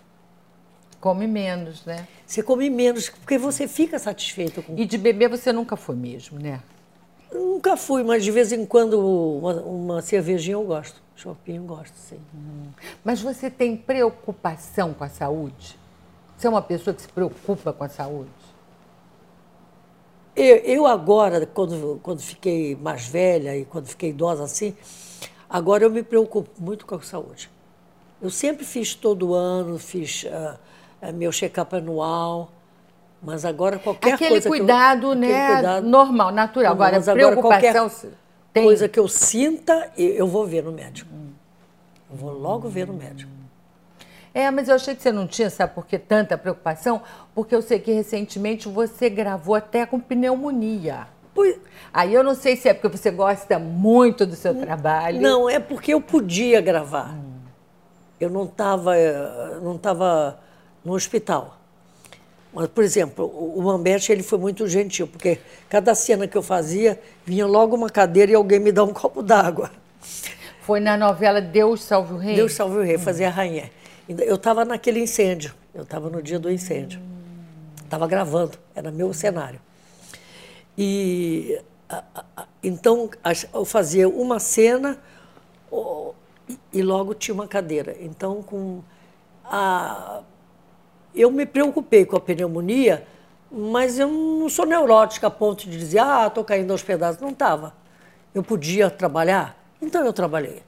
Come 0.99 1.25
menos, 1.25 1.85
né? 1.85 2.05
Você 2.27 2.43
come 2.43 2.69
menos, 2.69 3.07
porque 3.07 3.37
você 3.37 3.65
fica 3.65 3.97
satisfeito 3.97 4.61
com. 4.61 4.77
E 4.77 4.85
de 4.85 4.97
beber 4.97 5.29
você 5.29 5.53
nunca 5.53 5.77
foi 5.77 5.95
mesmo, 5.95 6.37
né? 6.37 6.61
Nunca 7.33 7.75
fui, 7.75 8.03
mas 8.03 8.23
de 8.23 8.31
vez 8.31 8.51
em 8.51 8.65
quando 8.65 8.99
uma, 8.99 9.53
uma 9.61 10.01
cervejinha 10.01 10.55
eu 10.55 10.63
gosto. 10.63 11.01
Shopping 11.15 11.55
eu 11.55 11.63
gosto, 11.63 11.95
sim. 11.95 12.19
Mas 13.03 13.21
você 13.21 13.49
tem 13.49 13.75
preocupação 13.75 14.93
com 14.93 15.03
a 15.03 15.09
saúde? 15.09 15.77
Você 16.37 16.47
é 16.47 16.49
uma 16.49 16.61
pessoa 16.61 16.93
que 16.93 17.01
se 17.01 17.07
preocupa 17.07 17.71
com 17.71 17.83
a 17.83 17.89
saúde? 17.89 18.29
Eu, 20.35 20.57
eu 20.57 20.87
agora, 20.87 21.45
quando, 21.45 21.99
quando 22.01 22.19
fiquei 22.19 22.75
mais 22.75 23.07
velha 23.07 23.55
e 23.55 23.65
quando 23.65 23.87
fiquei 23.87 24.09
idosa 24.09 24.43
assim, 24.43 24.75
agora 25.49 25.83
eu 25.83 25.89
me 25.89 26.03
preocupo 26.03 26.49
muito 26.59 26.85
com 26.85 26.95
a 26.95 27.01
saúde. 27.01 27.49
Eu 28.21 28.29
sempre 28.29 28.65
fiz 28.65 28.95
todo 28.95 29.33
ano, 29.33 29.77
fiz 29.77 30.25
ah, 30.31 31.11
meu 31.11 31.31
check-up 31.31 31.75
anual, 31.75 32.51
mas 33.23 33.45
agora 33.45 33.79
qualquer 33.79 34.13
aquele 34.13 34.29
coisa 34.31 34.49
cuidado, 34.49 35.07
eu, 35.07 35.15
né? 35.15 35.27
aquele 35.43 35.53
cuidado- 35.53 35.87
normal, 35.87 36.31
natural. 36.31 36.73
Agora, 36.73 36.95
Mas 36.97 37.07
agora 37.07 37.27
preocupação 37.31 37.89
qualquer 37.89 38.11
tem. 38.51 38.63
coisa 38.63 38.87
que 38.89 38.99
eu 38.99 39.07
sinta, 39.07 39.91
eu 39.97 40.09
eu 40.09 40.27
vou 40.27 40.45
ver 40.45 40.63
no 40.63 40.71
médico. 40.71 41.09
Eu 42.11 42.17
vou 42.17 42.31
logo 42.33 42.67
ver 42.69 42.87
no 42.87 42.93
médico. 42.93 43.31
É, 44.33 44.49
mas 44.49 44.67
eu 44.67 44.75
achei 44.75 44.95
que 44.95 45.01
você 45.01 45.11
não 45.11 45.27
tinha, 45.27 45.49
sabe 45.49 45.73
por 45.75 45.85
que 45.85 45.97
tanta 45.99 46.37
preocupação? 46.37 47.01
Porque 47.35 47.53
eu 47.55 47.61
sei 47.61 47.79
que 47.79 47.91
recentemente 47.91 48.67
você 48.67 49.07
gravou 49.09 49.53
até 49.55 49.85
com 49.85 49.99
pneumonia. 49.99 51.07
Pois- 51.35 51.57
Aí 51.93 52.13
eu 52.13 52.23
não 52.23 52.33
sei 52.35 52.55
se 52.55 52.67
é 52.67 52.73
porque 52.73 52.95
você 52.97 53.11
gosta 53.11 53.57
muito 53.59 54.25
do 54.25 54.35
seu 54.35 54.53
trabalho. 54.55 55.21
Não, 55.21 55.47
é 55.49 55.59
porque 55.59 55.93
eu 55.93 56.01
podia 56.01 56.59
gravar. 56.61 57.15
Eu 58.19 58.29
não 58.31 58.45
estava 58.45 58.95
não 59.61 59.77
tava 59.77 60.39
no 60.83 60.93
hospital. 60.93 61.57
Mas, 62.53 62.67
por 62.67 62.83
exemplo, 62.83 63.25
o 63.25 63.61
Mambete 63.63 64.11
ele 64.11 64.21
foi 64.21 64.37
muito 64.37 64.67
gentil, 64.67 65.07
porque 65.07 65.39
cada 65.67 65.95
cena 65.95 66.27
que 66.27 66.37
eu 66.37 66.43
fazia, 66.43 66.99
vinha 67.25 67.47
logo 67.47 67.75
uma 67.75 67.89
cadeira 67.89 68.31
e 68.31 68.35
alguém 68.35 68.59
me 68.59 68.71
dá 68.71 68.83
um 68.83 68.93
copo 68.93 69.23
d'água. 69.23 69.71
Foi 70.61 70.79
na 70.79 70.95
novela 70.95 71.41
Deus 71.41 71.81
Salve 71.83 72.13
o 72.13 72.17
Rei? 72.17 72.35
Deus 72.35 72.53
salve 72.53 72.77
o 72.77 72.81
rei, 72.83 72.97
fazia 72.97 73.27
a 73.27 73.31
rainha. 73.31 73.69
Eu 74.07 74.35
estava 74.35 74.63
naquele 74.63 74.99
incêndio, 74.99 75.53
eu 75.73 75.83
estava 75.83 76.09
no 76.09 76.21
dia 76.21 76.37
do 76.39 76.49
incêndio. 76.51 77.01
Estava 77.83 78.07
gravando, 78.07 78.57
era 78.75 78.91
meu 78.91 79.13
cenário. 79.13 79.59
E 80.77 81.59
a- 81.89 82.03
a- 82.37 82.45
então 82.63 83.09
eu 83.53 83.65
fazia 83.65 84.07
uma 84.07 84.39
cena 84.39 84.97
e 86.71 86.81
logo 86.81 87.13
tinha 87.13 87.33
uma 87.33 87.47
cadeira. 87.47 87.95
Então 87.99 88.41
com 88.41 88.81
a 89.43 90.21
eu 91.15 91.31
me 91.31 91.45
preocupei 91.45 92.05
com 92.05 92.15
a 92.15 92.19
pneumonia, 92.19 93.05
mas 93.51 93.99
eu 93.99 94.07
não 94.09 94.49
sou 94.49 94.65
neurótica 94.65 95.27
a 95.27 95.29
ponto 95.29 95.69
de 95.69 95.77
dizer, 95.77 95.99
ah, 95.99 96.25
estou 96.27 96.43
caindo 96.43 96.71
aos 96.71 96.81
pedaços. 96.83 97.21
Não 97.21 97.29
estava. 97.29 97.73
Eu 98.33 98.41
podia 98.43 98.89
trabalhar, 98.89 99.55
então 99.81 100.03
eu 100.05 100.11
trabalhei. 100.11 100.63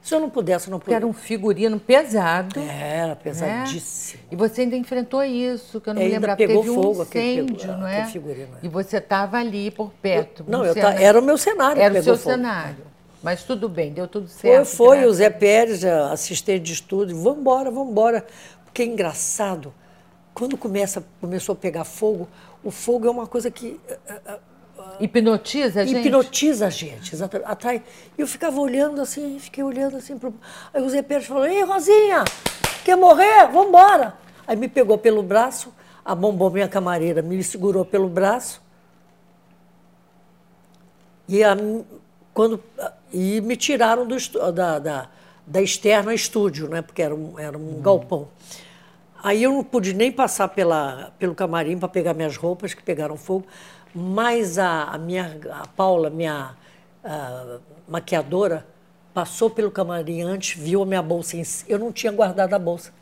Se 0.00 0.14
eu 0.14 0.20
não 0.20 0.30
pudesse, 0.30 0.68
eu 0.68 0.70
não 0.70 0.78
podia. 0.78 0.96
era 0.96 1.06
um 1.06 1.12
figurino 1.12 1.78
pesado. 1.80 2.58
Era 2.60 3.08
né? 3.08 3.14
pesadíssimo. 3.16 4.22
E 4.30 4.36
você 4.36 4.60
ainda 4.62 4.76
enfrentou 4.76 5.22
isso, 5.24 5.80
que 5.80 5.90
eu 5.90 5.94
não 5.94 5.98
me 6.00 6.06
Ainda 6.06 6.16
lembrava. 6.16 6.36
pegou 6.36 6.62
Teve 6.62 6.70
um 6.70 6.82
fogo 6.82 7.02
aquele- 7.02 7.40
incêndio, 7.42 7.76
não 7.76 7.86
é? 7.86 7.96
aquele 7.96 8.12
figurino, 8.12 8.48
é. 8.54 8.58
E 8.62 8.68
você 8.68 8.98
estava 8.98 9.36
ali 9.38 9.70
por 9.72 9.90
perto. 10.00 10.44
Não, 10.46 10.60
no 10.60 10.66
eu 10.66 10.72
cenário. 10.72 11.02
era 11.02 11.18
o 11.18 11.22
meu 11.22 11.36
cenário 11.36 11.82
Era 11.82 11.98
o 11.98 12.02
seu 12.02 12.16
fogo. 12.16 12.30
cenário. 12.36 12.86
Mas 13.20 13.42
tudo 13.42 13.68
bem, 13.68 13.92
deu 13.92 14.06
tudo 14.06 14.28
Foi, 14.28 14.50
certo. 14.52 14.66
foi 14.68 14.98
o 14.98 15.00
graças 15.00 15.16
Zé 15.16 15.30
Pérez, 15.30 15.84
a 15.84 16.12
assistente 16.12 16.62
de 16.62 16.72
estúdio, 16.74 17.20
vamos 17.20 17.40
embora, 17.40 17.68
vamos 17.70 17.90
embora. 17.90 18.24
Porque 18.64 18.82
é 18.82 18.86
engraçado, 18.86 19.74
quando 20.38 20.56
começa, 20.56 21.04
começou 21.20 21.52
a 21.52 21.56
pegar 21.56 21.82
fogo, 21.82 22.28
o 22.62 22.70
fogo 22.70 23.08
é 23.08 23.10
uma 23.10 23.26
coisa 23.26 23.50
que 23.50 23.80
eh, 23.88 24.38
Hipnotiza 25.00 25.80
a 25.80 25.84
gente? 25.84 26.06
hipnotiza 26.06 26.66
a 26.66 26.70
gente, 26.70 27.12
exatamente, 27.14 27.50
atrai. 27.50 27.82
E 28.16 28.20
eu 28.20 28.26
ficava 28.26 28.60
olhando 28.60 29.00
assim, 29.00 29.38
fiquei 29.40 29.62
olhando 29.64 29.96
assim. 29.96 30.16
Pro... 30.16 30.32
Aí 30.72 30.80
o 30.80 30.88
Zé 30.88 31.02
Pérez 31.02 31.26
falou, 31.26 31.44
ei, 31.44 31.62
Rosinha, 31.64 32.24
quer 32.84 32.96
morrer? 32.96 33.48
Vamos 33.52 33.68
embora. 33.68 34.14
Aí 34.46 34.56
me 34.56 34.68
pegou 34.68 34.96
pelo 34.96 35.22
braço, 35.22 35.74
a 36.04 36.14
bombom, 36.14 36.50
minha 36.50 36.68
camareira, 36.68 37.20
me 37.20 37.42
segurou 37.42 37.84
pelo 37.84 38.08
braço. 38.08 38.62
E, 41.28 41.42
a, 41.42 41.56
quando, 42.32 42.62
e 43.12 43.40
me 43.40 43.56
tiraram 43.56 44.06
do, 44.06 44.16
da, 44.52 44.78
da, 44.78 45.08
da 45.46 45.60
externa 45.60 46.14
estúdio, 46.14 46.68
né? 46.68 46.80
porque 46.80 47.02
era 47.02 47.14
um, 47.14 47.38
era 47.38 47.58
um 47.58 47.80
galpão. 47.82 48.28
Aí 49.22 49.42
eu 49.42 49.52
não 49.52 49.64
pude 49.64 49.92
nem 49.92 50.12
passar 50.12 50.48
pela, 50.48 51.12
pelo 51.18 51.34
camarim 51.34 51.78
para 51.78 51.88
pegar 51.88 52.14
minhas 52.14 52.36
roupas, 52.36 52.74
que 52.74 52.82
pegaram 52.82 53.16
fogo, 53.16 53.46
mas 53.94 54.58
a, 54.58 54.84
a 54.84 54.98
minha, 54.98 55.38
a 55.50 55.66
Paula, 55.66 56.08
minha 56.08 56.54
ah, 57.04 57.58
maquiadora, 57.88 58.66
passou 59.12 59.50
pelo 59.50 59.70
camarim 59.70 60.22
antes, 60.22 60.56
viu 60.56 60.82
a 60.82 60.86
minha 60.86 61.02
bolsa. 61.02 61.36
Em, 61.36 61.42
eu 61.66 61.78
não 61.78 61.90
tinha 61.92 62.12
guardado 62.12 62.54
a 62.54 62.58
bolsa. 62.58 62.92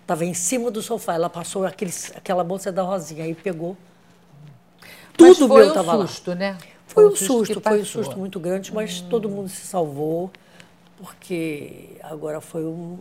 Estava 0.00 0.24
em 0.24 0.34
cima 0.34 0.70
do 0.70 0.82
sofá. 0.82 1.14
Ela 1.14 1.30
passou 1.30 1.64
aquele, 1.64 1.92
aquela 2.14 2.44
bolsa 2.44 2.70
da 2.70 2.82
Rosinha, 2.82 3.24
aí 3.24 3.34
pegou. 3.34 3.76
Tudo 5.16 5.48
meu 5.48 5.64
um 5.64 5.68
estava 5.68 5.94
lá. 5.94 6.06
susto, 6.06 6.34
né? 6.34 6.58
Foi 6.86 7.08
um 7.08 7.16
susto, 7.16 7.60
foi 7.60 7.80
um 7.80 7.84
susto 7.84 8.18
muito 8.18 8.38
grande, 8.38 8.72
mas 8.72 9.00
todo 9.00 9.28
mundo 9.28 9.48
se 9.48 9.66
salvou, 9.66 10.30
porque 10.98 11.96
agora 12.02 12.40
foi 12.40 12.64
um, 12.64 12.98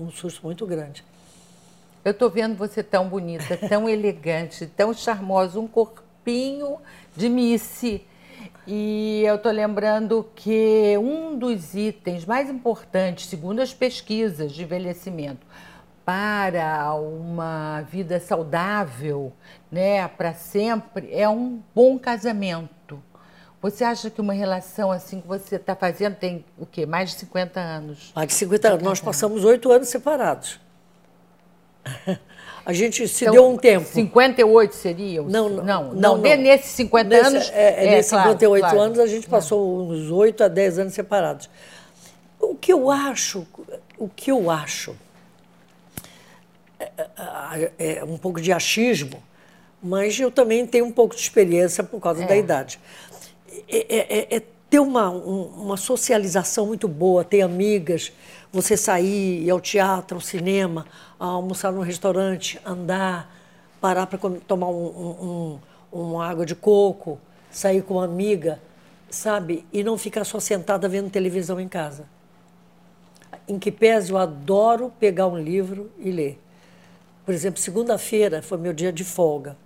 um 0.00 0.10
susto 0.10 0.40
muito 0.44 0.64
grande. 0.64 1.04
Eu 2.04 2.10
estou 2.10 2.28
vendo 2.28 2.54
você 2.54 2.82
tão 2.82 3.08
bonita, 3.08 3.56
tão 3.56 3.88
elegante, 3.88 4.66
tão 4.66 4.92
charmosa, 4.92 5.58
um 5.58 5.66
corpinho 5.66 6.76
de 7.16 7.30
Missy. 7.30 8.06
E 8.66 9.22
eu 9.24 9.36
estou 9.36 9.50
lembrando 9.50 10.28
que 10.34 10.96
um 10.98 11.38
dos 11.38 11.74
itens 11.74 12.26
mais 12.26 12.50
importantes, 12.50 13.26
segundo 13.26 13.60
as 13.60 13.72
pesquisas 13.72 14.52
de 14.52 14.62
envelhecimento, 14.62 15.46
para 16.04 16.94
uma 16.94 17.80
vida 17.82 18.20
saudável, 18.20 19.32
né, 19.72 20.06
para 20.06 20.34
sempre, 20.34 21.08
é 21.10 21.26
um 21.26 21.62
bom 21.74 21.98
casamento. 21.98 23.02
Você 23.62 23.82
acha 23.82 24.10
que 24.10 24.20
uma 24.20 24.34
relação 24.34 24.92
assim 24.92 25.22
que 25.22 25.26
você 25.26 25.56
está 25.56 25.74
fazendo 25.74 26.16
tem 26.16 26.44
o 26.58 26.66
quê? 26.66 26.84
Mais 26.84 27.10
de 27.10 27.16
50 27.16 27.58
anos? 27.58 28.12
Há 28.14 28.26
de 28.26 28.34
50 28.34 28.68
anos, 28.68 28.82
nós 28.82 29.00
passamos 29.00 29.42
oito 29.42 29.72
anos 29.72 29.88
separados. 29.88 30.60
A 32.66 32.72
gente 32.72 33.06
se 33.06 33.24
Então, 33.24 33.34
deu 33.34 33.46
um 33.50 33.56
tempo. 33.58 33.86
58 33.86 34.74
seria? 34.74 35.22
o- 35.22 35.28
Não, 35.28 35.48
não, 35.50 35.62
não, 35.64 35.84
não, 35.94 36.16
não. 36.16 36.18
Nesses 36.18 36.70
50 36.70 37.08
Nesse- 37.10 37.26
anos. 37.26 37.50
É, 37.52 37.86
é, 37.86 37.90
nesses 37.90 38.10
claro, 38.10 38.30
58 38.30 38.62
claro. 38.62 38.80
anos, 38.80 38.98
a 38.98 39.06
gente 39.06 39.28
passou 39.28 39.90
uns 39.90 40.10
8 40.10 40.42
a 40.44 40.48
10 40.48 40.78
anos 40.78 40.94
separados. 40.94 41.50
O 42.40 42.54
que 42.54 42.72
eu 42.72 42.90
acho, 42.90 43.46
o 43.98 44.08
que 44.08 44.30
eu 44.30 44.50
acho, 44.50 44.96
é, 46.80 47.70
é- 47.78 47.96
é 47.98 48.04
um 48.04 48.16
pouco 48.16 48.40
de 48.40 48.52
achismo, 48.52 49.22
mas 49.82 50.18
eu 50.18 50.30
também 50.30 50.66
tenho 50.66 50.84
um 50.86 50.92
pouco 50.92 51.14
de 51.14 51.20
experiência 51.20 51.84
por 51.84 52.00
causa 52.00 52.24
da 52.26 52.36
idade. 52.36 52.78
É, 53.68 53.96
é- 53.96 54.18
é- 54.18 54.36
é 54.36 54.42
ter 54.70 54.78
uma, 54.78 55.10
um- 55.10 55.44
uma 55.56 55.76
socialização 55.76 56.66
muito 56.66 56.88
boa, 56.88 57.22
ter 57.24 57.42
amigas, 57.42 58.10
você 58.54 58.76
sair, 58.76 59.42
ir 59.44 59.50
ao 59.50 59.60
teatro, 59.60 60.16
ao 60.16 60.20
cinema, 60.20 60.86
almoçar 61.18 61.72
num 61.72 61.80
restaurante, 61.80 62.60
andar, 62.64 63.28
parar 63.80 64.06
para 64.06 64.18
tomar 64.46 64.68
um, 64.68 64.86
um- 64.86 65.58
um- 65.92 66.02
uma 66.12 66.24
água 66.24 66.46
de 66.46 66.54
coco, 66.54 67.18
sair 67.50 67.82
com 67.82 67.94
uma 67.94 68.04
amiga, 68.04 68.60
sabe? 69.10 69.66
E 69.72 69.82
não 69.82 69.98
ficar 69.98 70.24
só 70.24 70.38
sentada 70.38 70.88
vendo 70.88 71.10
televisão 71.10 71.58
em 71.60 71.68
casa. 71.68 72.04
Em 73.48 73.58
que 73.58 73.72
pese 73.72 74.12
eu 74.12 74.18
adoro 74.18 74.92
pegar 75.00 75.26
um 75.26 75.36
livro 75.38 75.90
e 75.98 76.10
ler. 76.12 76.40
Por 77.26 77.34
exemplo, 77.34 77.60
segunda-feira 77.60 78.40
foi 78.40 78.56
meu 78.56 78.72
dia 78.72 78.92
de 78.92 79.02
folga. 79.02 79.56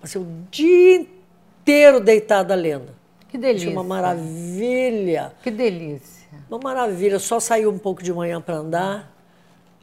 Passei 0.00 0.20
o 0.20 0.26
dia 0.50 1.00
inteiro 1.00 2.00
deitada 2.00 2.54
lendo. 2.54 2.90
Que 3.28 3.36
Achei 3.36 3.48
delícia. 3.54 3.70
uma 3.70 3.82
maravilha. 3.82 5.32
Que 5.42 5.50
delícia. 5.50 6.17
Uma 6.48 6.58
maravilha. 6.58 7.18
Só 7.18 7.40
saí 7.40 7.66
um 7.66 7.78
pouco 7.78 8.02
de 8.02 8.12
manhã 8.12 8.40
para 8.40 8.56
andar 8.56 9.12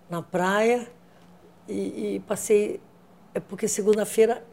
na 0.10 0.22
praia 0.22 0.88
e, 1.68 2.16
e 2.16 2.24
passei. 2.28 2.80
É 3.34 3.40
porque 3.40 3.68
segunda-feira 3.68 4.44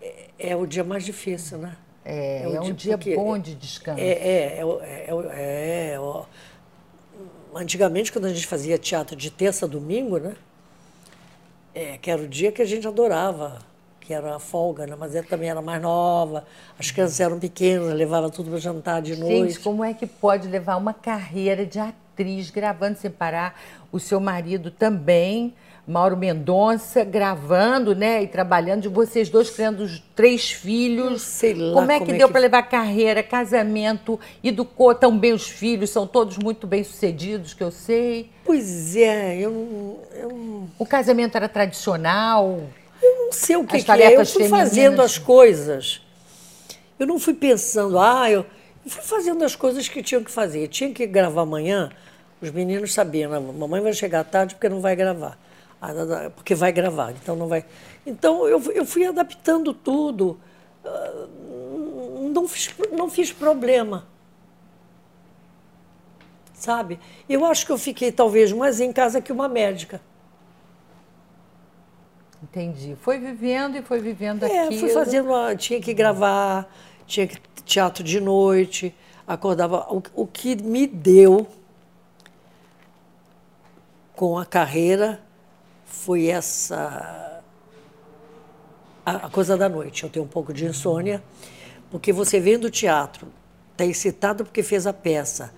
é, 0.00 0.30
é 0.38 0.56
o 0.56 0.66
dia 0.66 0.84
mais 0.84 1.04
difícil, 1.04 1.58
né? 1.58 1.76
É, 2.04 2.42
é, 2.42 2.54
é 2.54 2.60
um 2.60 2.72
dia 2.72 2.96
bom 2.96 3.38
de 3.38 3.54
descanso. 3.54 4.00
É, 4.00 4.04
é, 4.04 4.60
é, 4.60 5.08
é, 5.08 5.94
é 5.94 6.00
Antigamente, 7.54 8.10
quando 8.10 8.24
a 8.24 8.32
gente 8.32 8.46
fazia 8.46 8.78
teatro 8.78 9.14
de 9.14 9.30
terça 9.30 9.66
a 9.66 9.68
domingo, 9.68 10.18
né? 10.18 10.34
É, 11.74 11.98
que 11.98 12.10
era 12.10 12.22
o 12.22 12.28
dia 12.28 12.50
que 12.50 12.62
a 12.62 12.64
gente 12.64 12.86
adorava, 12.88 13.58
que 14.02 14.12
era 14.12 14.36
a 14.36 14.38
folga, 14.38 14.86
né? 14.86 14.96
Mas 14.98 15.14
ela 15.14 15.24
também 15.24 15.48
era 15.48 15.62
mais 15.62 15.80
nova, 15.80 16.44
as 16.78 16.90
crianças 16.90 17.20
eram 17.20 17.38
pequenas, 17.38 17.94
levava 17.94 18.28
tudo 18.28 18.50
para 18.50 18.58
jantar 18.58 19.00
de 19.00 19.16
noite. 19.16 19.52
Gente, 19.54 19.60
como 19.60 19.84
é 19.84 19.94
que 19.94 20.06
pode 20.06 20.48
levar 20.48 20.76
uma 20.76 20.92
carreira 20.92 21.64
de 21.64 21.78
atriz 21.78 22.50
gravando 22.50 22.98
sem 22.98 23.10
parar? 23.10 23.58
O 23.90 24.00
seu 24.00 24.20
marido 24.20 24.70
também 24.70 25.54
Mauro 25.86 26.16
Mendonça 26.16 27.02
gravando, 27.02 27.94
né, 27.94 28.22
e 28.22 28.28
trabalhando, 28.28 28.82
de 28.82 28.88
vocês 28.88 29.28
dois 29.28 29.50
criando 29.50 29.80
os 29.82 29.98
três 30.14 30.52
filhos. 30.52 31.22
Sei 31.22 31.54
lá. 31.54 31.74
Como 31.74 31.90
é 31.90 31.98
que 31.98 32.04
como 32.04 32.14
é 32.14 32.18
deu 32.18 32.26
é 32.26 32.28
que... 32.28 32.32
para 32.32 32.40
levar 32.40 32.62
carreira, 32.62 33.22
casamento, 33.22 34.18
educou 34.44 34.94
tão 34.94 35.18
bem 35.18 35.32
os 35.32 35.48
filhos, 35.48 35.90
são 35.90 36.06
todos 36.06 36.38
muito 36.38 36.66
bem 36.66 36.84
sucedidos, 36.84 37.52
que 37.52 37.64
eu 37.64 37.70
sei. 37.70 38.30
Pois 38.44 38.94
é, 38.96 39.36
eu, 39.36 40.00
eu... 40.14 40.68
O 40.78 40.86
casamento 40.86 41.36
era 41.36 41.48
tradicional? 41.48 42.60
Eu 43.32 43.36
não 43.36 43.46
sei 43.46 43.56
o 43.56 43.64
que, 43.64 43.82
que 43.82 43.90
é, 43.90 44.16
eu 44.16 44.26
fui 44.26 44.44
femininas. 44.44 44.68
fazendo 44.68 45.02
as 45.02 45.18
coisas. 45.18 46.02
Eu 46.98 47.06
não 47.06 47.18
fui 47.18 47.34
pensando, 47.34 47.98
ah, 47.98 48.30
eu, 48.30 48.44
eu 48.84 48.90
fui 48.90 49.02
fazendo 49.02 49.44
as 49.44 49.56
coisas 49.56 49.88
que 49.88 50.02
tinham 50.02 50.22
que 50.22 50.30
fazer. 50.30 50.68
tinha 50.68 50.92
que 50.92 51.06
gravar 51.06 51.42
amanhã, 51.42 51.90
os 52.40 52.50
meninos 52.50 52.92
sabiam, 52.92 53.32
a 53.32 53.40
mamãe 53.40 53.80
vai 53.80 53.92
chegar 53.92 54.24
tarde 54.24 54.54
porque 54.54 54.68
não 54.68 54.80
vai 54.80 54.94
gravar 54.94 55.38
porque 56.34 56.54
vai 56.54 56.70
gravar, 56.72 57.10
então 57.10 57.34
não 57.34 57.48
vai. 57.48 57.64
Então 58.06 58.46
eu, 58.46 58.62
eu 58.72 58.86
fui 58.86 59.04
adaptando 59.04 59.74
tudo, 59.74 60.38
ah, 60.84 61.26
não 62.32 62.46
fiz, 62.46 62.70
não 62.92 63.10
fiz 63.10 63.32
problema. 63.32 64.06
Sabe? 66.54 67.00
Eu 67.28 67.44
acho 67.44 67.66
que 67.66 67.72
eu 67.72 67.78
fiquei 67.78 68.12
talvez 68.12 68.52
mais 68.52 68.80
em 68.80 68.92
casa 68.92 69.20
que 69.20 69.32
uma 69.32 69.48
médica. 69.48 70.00
Entendi. 72.42 72.96
Foi 73.00 73.18
vivendo 73.18 73.76
e 73.76 73.82
foi 73.82 74.00
vivendo 74.00 74.44
é, 74.44 74.66
aqui. 74.66 74.78
fui 74.78 74.88
fazendo, 74.88 75.28
tinha 75.56 75.80
que 75.80 75.94
gravar, 75.94 76.68
tinha 77.06 77.26
que 77.26 77.38
teatro 77.64 78.02
de 78.02 78.20
noite, 78.20 78.94
acordava. 79.26 79.86
O, 79.92 80.02
o 80.14 80.26
que 80.26 80.56
me 80.56 80.86
deu 80.86 81.46
com 84.14 84.38
a 84.38 84.44
carreira 84.44 85.20
foi 85.84 86.26
essa 86.26 87.42
a, 89.04 89.28
coisa 89.28 89.56
da 89.56 89.68
noite. 89.68 90.04
Eu 90.04 90.10
tenho 90.10 90.24
um 90.24 90.28
pouco 90.28 90.52
de 90.52 90.64
insônia, 90.64 91.22
porque 91.90 92.12
você 92.12 92.40
vem 92.40 92.58
do 92.58 92.70
teatro, 92.70 93.28
está 93.72 93.84
excitado 93.84 94.44
porque 94.44 94.62
fez 94.62 94.86
a 94.86 94.92
peça, 94.92 95.52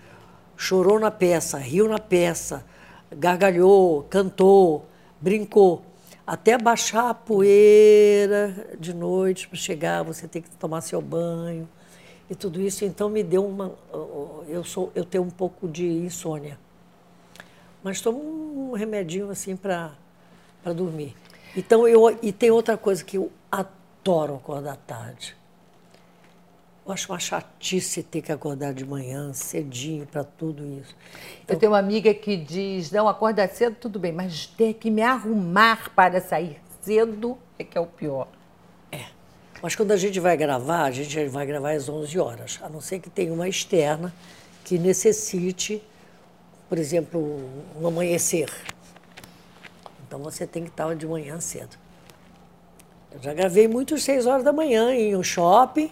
chorou 0.57 0.99
na 0.99 1.11
peça, 1.11 1.59
riu 1.59 1.89
na 1.89 1.99
peça, 1.99 2.65
gargalhou, 3.11 4.05
cantou, 4.05 4.87
brincou. 5.21 5.83
Até 6.27 6.57
baixar 6.57 7.11
a 7.11 7.15
poeira 7.15 8.77
de 8.79 8.95
noite 8.95 9.47
para 9.47 9.59
chegar, 9.59 10.03
você 10.03 10.27
tem 10.27 10.41
que 10.41 10.51
tomar 10.51 10.81
seu 10.81 11.03
banho 11.03 11.69
e 12.31 12.35
tudo 12.35 12.61
isso. 12.61 12.85
Então 12.85 13.11
me 13.11 13.23
deu 13.23 13.47
uma, 13.47 13.73
eu 14.49 14.65
sou, 14.65 14.91
eu 14.95 15.05
tenho 15.05 15.25
um 15.25 15.31
pouco 15.31 15.69
de 15.69 15.87
insônia, 15.87 16.59
mas 17.83 18.01
tomo 18.01 18.71
um 18.71 18.73
remedinho 18.73 19.29
assim 19.31 19.55
para 19.55 19.93
para 20.65 20.73
dormir. 20.73 21.15
Então, 21.55 21.87
eu, 21.87 22.19
e 22.23 22.33
tem 22.33 22.51
outra 22.51 22.77
coisa 22.77 23.05
que 23.05 23.19
eu 23.19 23.31
adoro 23.53 24.37
acordar 24.37 24.77
tarde. 24.79 25.37
Eu 26.87 26.93
acho 26.93 27.11
uma 27.11 27.19
chatice 27.19 28.03
ter 28.03 28.21
que 28.21 28.31
acordar 28.31 28.75
de 28.75 28.85
manhã, 28.85 29.33
cedinho, 29.33 30.07
para 30.07 30.23
tudo 30.23 30.67
isso. 30.67 30.95
Então, 31.43 31.57
eu 31.57 31.59
tenho 31.59 31.73
uma 31.73 31.79
amiga 31.79 32.13
que 32.13 32.37
diz: 32.37 32.91
não, 32.91 33.09
acordar 33.09 33.49
cedo, 33.49 33.77
tudo 33.81 33.99
bem, 33.99 34.13
mas 34.13 34.47
ter 34.47 34.75
que 34.75 34.91
me 34.91 35.01
arrumar 35.01 35.91
para 35.95 36.21
sair 36.21 36.61
cedo 36.83 37.39
é 37.59 37.65
que 37.65 37.79
é 37.79 37.81
o 37.81 37.87
pior. 37.87 38.29
É. 38.93 39.07
Mas 39.63 39.75
quando 39.75 39.93
a 39.93 39.97
gente 39.97 40.21
vai 40.21 40.37
gravar, 40.37 40.85
a 40.85 40.91
gente 40.91 41.27
vai 41.29 41.47
gravar 41.47 41.73
às 41.73 41.89
11 41.89 42.19
horas, 42.19 42.61
a 42.63 42.69
não 42.69 42.83
ser 42.83 42.99
que 42.99 43.09
tenha 43.09 43.33
uma 43.33 43.49
externa 43.49 44.15
que 44.63 44.79
necessite, 44.79 45.83
por 46.69 46.79
exemplo, 46.79 47.41
um 47.81 47.87
amanhecer. 47.87 48.51
Então 50.07 50.19
você 50.19 50.47
tem 50.47 50.65
que 50.65 50.71
estar 50.71 50.95
de 50.95 51.07
manhã 51.07 51.41
cedo. 51.41 51.77
Eu 53.11 53.23
já 53.23 53.33
gravei 53.33 53.67
muito 53.67 53.95
às 53.95 54.03
seis 54.03 54.27
horas 54.27 54.45
da 54.45 54.53
manhã 54.53 54.93
em 54.93 55.17
um 55.17 55.23
shopping. 55.23 55.91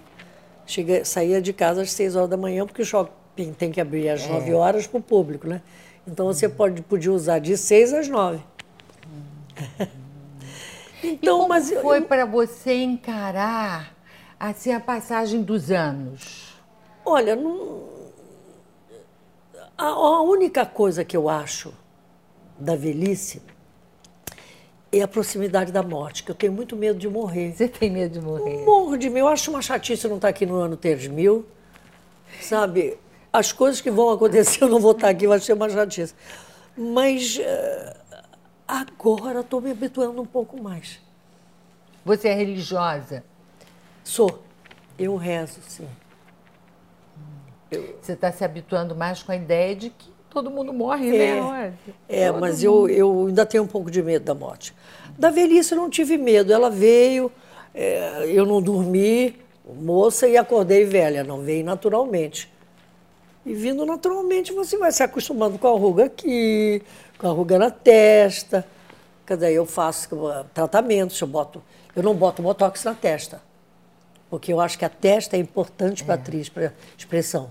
Cheguei, 0.66 1.05
saía 1.05 1.40
de 1.40 1.53
casa 1.53 1.83
às 1.83 1.92
seis 1.92 2.16
horas 2.16 2.31
da 2.31 2.37
manhã, 2.37 2.66
porque 2.66 2.83
o 2.83 2.85
shopping 2.85 3.53
tem 3.53 3.70
que 3.70 3.81
abrir 3.81 4.09
às 4.09 4.22
é. 4.22 4.29
nove 4.29 4.53
horas 4.55 4.87
para 4.87 4.98
o 4.98 5.03
público, 5.03 5.46
né? 5.46 5.62
Então 6.07 6.27
você 6.27 6.48
pode, 6.48 6.83
podia 6.83 7.12
usar 7.12 7.38
de 7.38 7.57
seis 7.57 7.92
às 7.92 8.09
nove. 8.09 8.42
então, 11.03 11.38
como 11.38 11.48
mas 11.48 11.70
foi 11.70 11.98
eu... 11.98 12.05
para 12.05 12.25
você 12.25 12.75
encarar 12.75 13.94
assim 14.38 14.72
a 14.72 14.81
passagem 14.81 15.42
dos 15.42 15.70
anos? 15.70 16.55
Olha, 17.05 17.37
não... 17.37 17.83
a, 19.77 19.87
a 19.87 20.22
única 20.22 20.64
coisa 20.66 21.05
que 21.05 21.16
eu 21.16 21.29
acho 21.29 21.72
da 22.59 22.77
velhice 22.77 23.42
é 24.92 25.00
a 25.00 25.09
proximidade 25.09 25.72
da 25.72 25.83
morte, 25.83 26.22
que 26.22 26.31
eu 26.31 26.35
tenho 26.35 26.52
muito 26.52 26.76
medo 26.76 26.98
de 26.98 27.09
morrer. 27.09 27.52
Você 27.52 27.66
tem 27.66 27.90
medo 27.90 28.12
de 28.12 28.20
morrer? 28.20 28.62
Morro 28.64 28.98
de 28.98 29.09
medo. 29.09 29.20
Eu 29.20 29.28
acho 29.28 29.50
uma 29.50 29.62
chatice 29.62 30.07
não 30.07 30.16
estar 30.16 30.28
aqui 30.28 30.44
no 30.44 30.57
ano 30.57 30.76
3000. 30.76 31.46
Sabe? 32.42 32.98
As 33.33 33.52
coisas 33.52 33.81
que 33.81 33.90
vão 33.90 34.11
acontecer, 34.11 34.62
eu 34.62 34.68
não 34.68 34.78
vou 34.78 34.92
estar 34.92 35.09
aqui, 35.09 35.26
vai 35.26 35.40
ser 35.40 35.55
uma 35.55 35.70
chatice. 35.70 36.14
Mas 36.76 37.38
uh, 37.38 37.96
agora 38.68 39.40
estou 39.40 39.62
me 39.62 39.70
habituando 39.70 40.20
um 40.20 40.26
pouco 40.26 40.62
mais. 40.62 41.00
Você 42.05 42.28
é 42.28 42.35
religiosa? 42.35 43.24
Sou. 44.05 44.42
Eu 44.98 45.16
rezo, 45.16 45.61
sim. 45.66 45.88
Eu... 47.70 47.98
Você 48.02 48.12
está 48.12 48.31
se 48.31 48.44
habituando 48.44 48.94
mais 48.94 49.22
com 49.22 49.33
a 49.33 49.37
ideia 49.37 49.74
de 49.74 49.88
que 49.88 50.12
todo 50.33 50.51
mundo 50.51 50.73
morre, 50.73 51.14
é, 51.14 51.40
né? 51.40 51.75
É, 52.09 52.31
mas 52.33 52.64
eu, 52.64 52.88
eu 52.88 53.27
ainda 53.27 53.45
tenho 53.45 53.64
um 53.64 53.66
pouco 53.66 53.90
de 53.90 54.03
medo 54.03 54.25
da 54.25 54.35
morte. 54.35 54.75
Da 55.18 55.31
velhice 55.31 55.73
eu 55.73 55.79
não 55.79 55.90
tive 55.90 56.16
medo. 56.16 56.53
Ela 56.53 56.71
veio, 56.71 57.31
é, 57.75 58.25
eu 58.29 58.47
não 58.47 58.62
dormi, 58.62 59.37
moça, 59.81 60.27
e 60.27 60.37
acordei 60.37 60.85
velha. 60.87 61.23
Não 61.23 61.42
veio 61.42 61.64
naturalmente. 61.64 62.51
E 63.45 63.53
vindo 63.53 63.85
naturalmente, 63.85 64.53
você 64.53 64.79
vai 64.79 64.90
se 64.90 65.03
acostumando 65.03 65.59
com 65.59 65.68
a 65.68 65.79
ruga 65.79 66.07
aqui, 66.07 66.83
com 67.18 67.27
a 67.29 67.31
ruga 67.31 67.59
na 67.59 67.71
testa. 67.71 68.66
Cada 69.27 69.51
eu 69.51 69.66
faço 69.66 70.09
tratamentos, 70.55 71.21
eu 71.21 71.27
boto. 71.27 71.62
Eu 71.95 72.03
não 72.03 72.14
boto 72.14 72.42
botox 72.42 72.85
na 72.85 72.95
testa. 72.95 73.42
Porque 74.31 74.51
eu 74.51 74.61
acho 74.61 74.79
que 74.79 74.85
a 74.85 74.88
testa 74.88 75.37
é 75.37 75.38
importante 75.38 76.03
para 76.05 76.14
a 76.14 76.16
é. 76.16 76.21
atriz, 76.21 76.49
para 76.49 76.73
expressão. 76.97 77.51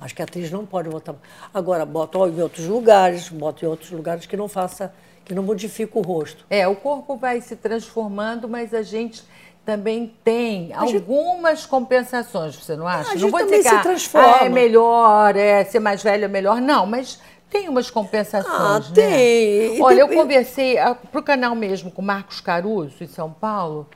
Acho 0.00 0.14
que 0.14 0.22
a 0.22 0.24
atriz 0.24 0.50
não 0.50 0.64
pode 0.64 0.88
botar. 0.88 1.14
Agora, 1.52 1.84
bota 1.84 2.18
em 2.18 2.40
outros 2.40 2.66
lugares, 2.66 3.28
bota 3.28 3.64
em 3.64 3.68
outros 3.68 3.90
lugares 3.90 4.24
que 4.24 4.36
não 4.36 4.48
faça, 4.48 4.94
que 5.24 5.34
não 5.34 5.42
modifique 5.42 5.92
o 5.96 6.00
rosto. 6.00 6.46
É, 6.48 6.66
o 6.66 6.74
corpo 6.74 7.16
vai 7.16 7.40
se 7.40 7.54
transformando, 7.54 8.48
mas 8.48 8.72
a 8.72 8.82
gente 8.82 9.22
também 9.64 10.14
tem 10.24 10.72
a 10.72 10.80
algumas 10.80 11.60
gente... 11.60 11.68
compensações, 11.68 12.56
você 12.56 12.74
não 12.74 12.86
acha? 12.86 13.12
A 13.12 13.14
não 13.14 13.30
vou 13.30 13.44
dizer 13.44 13.62
que 13.62 13.68
se 13.68 13.82
transforma. 13.82 14.38
Ah, 14.40 14.46
é 14.46 14.48
melhor, 14.48 15.36
é 15.36 15.64
ser 15.64 15.80
mais 15.80 16.02
velho 16.02 16.24
é 16.24 16.28
melhor. 16.28 16.60
Não, 16.60 16.86
mas 16.86 17.20
tem 17.50 17.68
umas 17.68 17.90
compensações, 17.90 18.52
ah, 18.56 18.78
né? 18.78 18.94
tem. 18.94 19.82
Olha, 19.82 20.00
eu 20.00 20.08
conversei 20.08 20.78
ah, 20.78 20.94
para 20.94 21.20
o 21.20 21.22
canal 21.22 21.54
mesmo 21.54 21.90
com 21.90 22.00
Marcos 22.00 22.40
Caruso, 22.40 23.04
em 23.04 23.06
São 23.06 23.30
Paulo, 23.30 23.86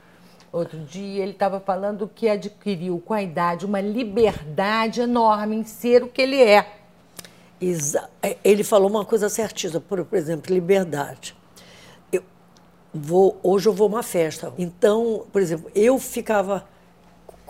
Outro 0.55 0.79
dia 0.85 1.21
ele 1.21 1.33
estava 1.33 1.59
falando 1.59 2.07
que 2.07 2.29
adquiriu 2.29 2.97
com 3.05 3.13
a 3.13 3.21
idade 3.21 3.65
uma 3.65 3.81
liberdade 3.81 5.01
enorme 5.01 5.57
em 5.57 5.65
ser 5.65 6.01
o 6.01 6.07
que 6.07 6.21
ele 6.21 6.41
é. 6.41 6.65
Exa 7.59 8.09
é, 8.23 8.37
ele 8.41 8.63
falou 8.63 8.89
uma 8.89 9.03
coisa 9.03 9.27
certíssima, 9.27 9.81
por, 9.81 10.05
por 10.05 10.17
exemplo, 10.17 10.53
liberdade. 10.53 11.35
Eu 12.09 12.23
vou, 12.93 13.37
hoje 13.43 13.67
eu 13.67 13.73
vou 13.73 13.87
a 13.87 13.89
uma 13.89 14.03
festa. 14.03 14.53
Então, 14.57 15.25
por 15.29 15.41
exemplo, 15.41 15.69
eu 15.75 15.99
ficava. 15.99 16.65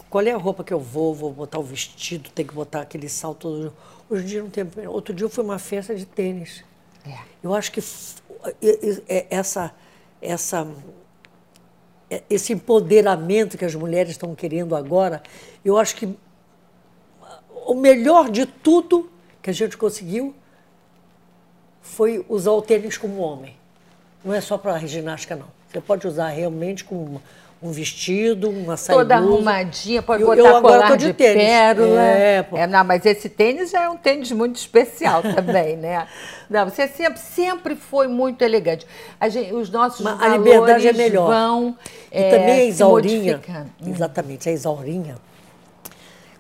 Qual 0.10 0.24
é 0.24 0.32
a 0.32 0.38
roupa 0.38 0.64
que 0.64 0.74
eu 0.74 0.80
vou? 0.80 1.14
Vou 1.14 1.32
botar 1.32 1.60
o 1.60 1.64
vestido, 1.64 2.32
tem 2.32 2.44
que 2.44 2.56
botar 2.56 2.82
aquele 2.82 3.08
salto. 3.08 3.72
Hoje 4.10 4.24
em 4.24 4.26
dia 4.26 4.42
não 4.42 4.50
tem. 4.50 4.66
Outro 4.88 5.14
dia 5.14 5.26
eu 5.26 5.30
fui 5.30 5.44
a 5.44 5.46
uma 5.46 5.60
festa 5.60 5.94
de 5.94 6.08
tênis. 6.08 6.64
É. 7.08 7.20
Eu 7.44 7.54
acho 7.54 7.72
que 7.72 7.84
é, 9.08 9.28
essa, 9.30 9.72
essa 10.20 10.62
é, 10.62 11.05
esse 12.30 12.54
empoderamento 12.54 13.58
que 13.58 13.66
as 13.66 13.76
mulheres 13.76 14.12
estão 14.12 14.36
querendo 14.36 14.76
agora, 14.76 15.22
eu 15.64 15.78
acho 15.78 15.96
que 15.96 16.16
o 17.66 17.74
melhor 17.74 18.30
de 18.30 18.46
tudo 18.46 19.10
que 19.42 19.50
a 19.50 19.54
gente 19.54 19.76
conseguiu 19.78 20.36
foi 21.82 22.26
usar 22.30 22.52
o 22.52 22.62
tênis 22.62 22.98
como 22.98 23.18
homem. 23.20 23.56
Não 24.24 24.34
é 24.34 24.42
só 24.42 24.58
para 24.58 24.78
ginástica, 24.80 25.36
não. 25.36 25.48
Você 25.70 25.82
pode 25.82 26.08
usar 26.08 26.30
realmente 26.30 26.84
como 26.84 27.22
um 27.68 27.72
vestido, 27.72 28.50
uma 28.50 28.78
saia 28.78 28.98
Toda 29.00 29.18
blusa. 29.18 29.34
arrumadinha, 29.36 30.02
pode 30.02 30.22
Eu- 30.24 30.28
botar 30.28 30.40
eu 30.42 30.56
agora 30.56 30.88
tô 30.88 30.96
de, 30.96 31.06
de 31.08 31.14
tênis. 31.14 31.44
pérola. 31.44 32.02
É, 32.02 32.44
pô. 32.44 32.58
não, 32.68 32.84
mas 32.84 33.06
esse 33.06 33.30
tênis 33.30 33.72
já 33.72 33.84
é 33.84 33.90
um 33.90 33.98
tênis 33.98 34.32
muito 34.32 34.56
especial 34.58 35.22
também, 35.36 35.76
né? 35.78 36.08
Não, 36.50 36.70
você 36.70 36.88
sempre, 36.88 37.20
sempre 37.20 37.76
foi 37.76 38.08
muito 38.08 38.42
elegante. 38.44 38.86
A 39.20 39.28
gente- 39.30 39.54
os 39.54 39.70
nossos 39.70 40.02
Mas 40.02 40.14
a 40.14 40.18
valores 40.18 40.44
liberdade 40.46 40.88
é 40.88 40.94
melhor. 40.94 41.28
vão 41.28 41.78
E 42.12 42.18
é, 42.18 42.30
também 42.30 42.52
a 42.54 42.56
se 42.64 42.68
Isaurinha. 42.70 43.42
Exatamente, 43.86 44.50
a 44.50 44.52
Isaurinha. 44.52 45.16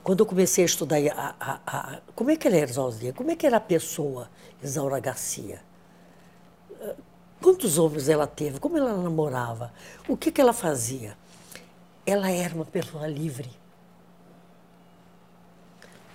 Quando 0.04 0.20
eu 0.20 0.26
comecei 0.28 0.64
a 0.64 0.68
estudar 0.68 0.98
a, 0.98 1.36
a- 1.40 1.60
a- 1.66 1.98
como 2.16 2.30
é 2.30 2.36
que 2.36 2.48
ela 2.48 2.58
era 2.58 2.70
Isaurinha? 2.70 3.12
Como 3.14 3.32
é 3.32 3.36
que 3.36 3.48
era 3.48 3.58
a 3.58 3.62
pessoa, 3.62 4.30
Isaura 4.64 5.00
Garcia? 5.00 5.64
Quantos 7.41 7.78
homens 7.78 8.10
ela 8.10 8.26
teve? 8.26 8.60
Como 8.60 8.78
ela 8.78 8.95
namorava? 8.95 9.74
O 10.08 10.17
que, 10.17 10.32
que 10.32 10.41
ela 10.41 10.54
fazia? 10.54 11.17
Ela 12.06 12.32
era 12.32 12.54
uma 12.56 12.65
pessoa 12.65 13.08
livre. 13.08 13.50